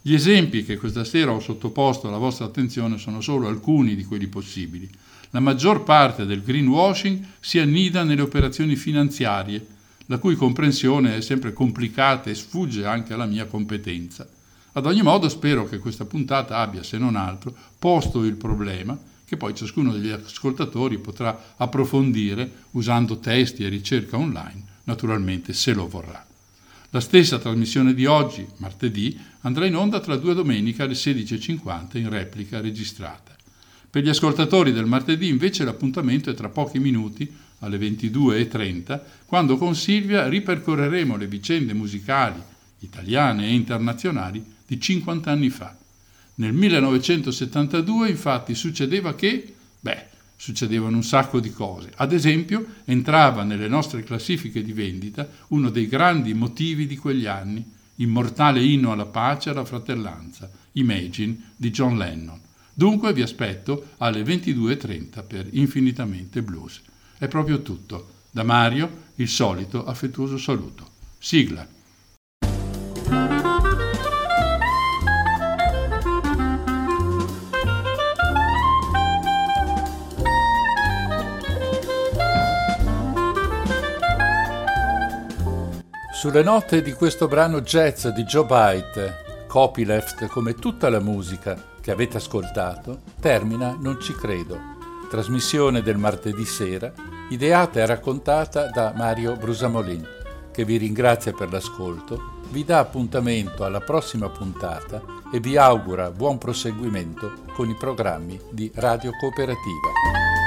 [0.00, 4.26] Gli esempi che questa sera ho sottoposto alla vostra attenzione sono solo alcuni di quelli
[4.26, 4.90] possibili.
[5.34, 9.66] La maggior parte del greenwashing si annida nelle operazioni finanziarie,
[10.06, 14.28] la cui comprensione è sempre complicata e sfugge anche alla mia competenza.
[14.72, 19.38] Ad ogni modo spero che questa puntata abbia, se non altro, posto il problema che
[19.38, 26.26] poi ciascuno degli ascoltatori potrà approfondire usando testi e ricerca online, naturalmente se lo vorrà.
[26.90, 32.10] La stessa trasmissione di oggi, martedì, andrà in onda tra due domeniche alle 16.50 in
[32.10, 33.31] replica registrata.
[33.92, 39.76] Per gli ascoltatori del martedì invece l'appuntamento è tra pochi minuti alle 22.30, quando con
[39.76, 42.40] Silvia ripercorreremo le vicende musicali
[42.78, 45.76] italiane e internazionali di 50 anni fa.
[46.36, 50.06] Nel 1972 infatti succedeva che, beh,
[50.36, 51.92] succedevano un sacco di cose.
[51.96, 57.62] Ad esempio, entrava nelle nostre classifiche di vendita uno dei grandi motivi di quegli anni,
[57.96, 62.41] immortale inno alla pace e alla fratellanza, Imagine di John Lennon.
[62.74, 66.80] Dunque vi aspetto alle 22.30 per Infinitamente Blues.
[67.18, 68.08] È proprio tutto.
[68.30, 70.88] Da Mario il solito affettuoso saluto.
[71.18, 71.68] Sigla.
[86.14, 91.90] Sulle note di questo brano jazz di Joe Byte, copyleft come tutta la musica che
[91.90, 94.58] avete ascoltato, termina Non ci credo,
[95.10, 96.92] trasmissione del martedì sera,
[97.28, 100.06] ideata e raccontata da Mario Brusamolin,
[100.52, 105.02] che vi ringrazia per l'ascolto, vi dà appuntamento alla prossima puntata
[105.32, 110.41] e vi augura buon proseguimento con i programmi di Radio Cooperativa.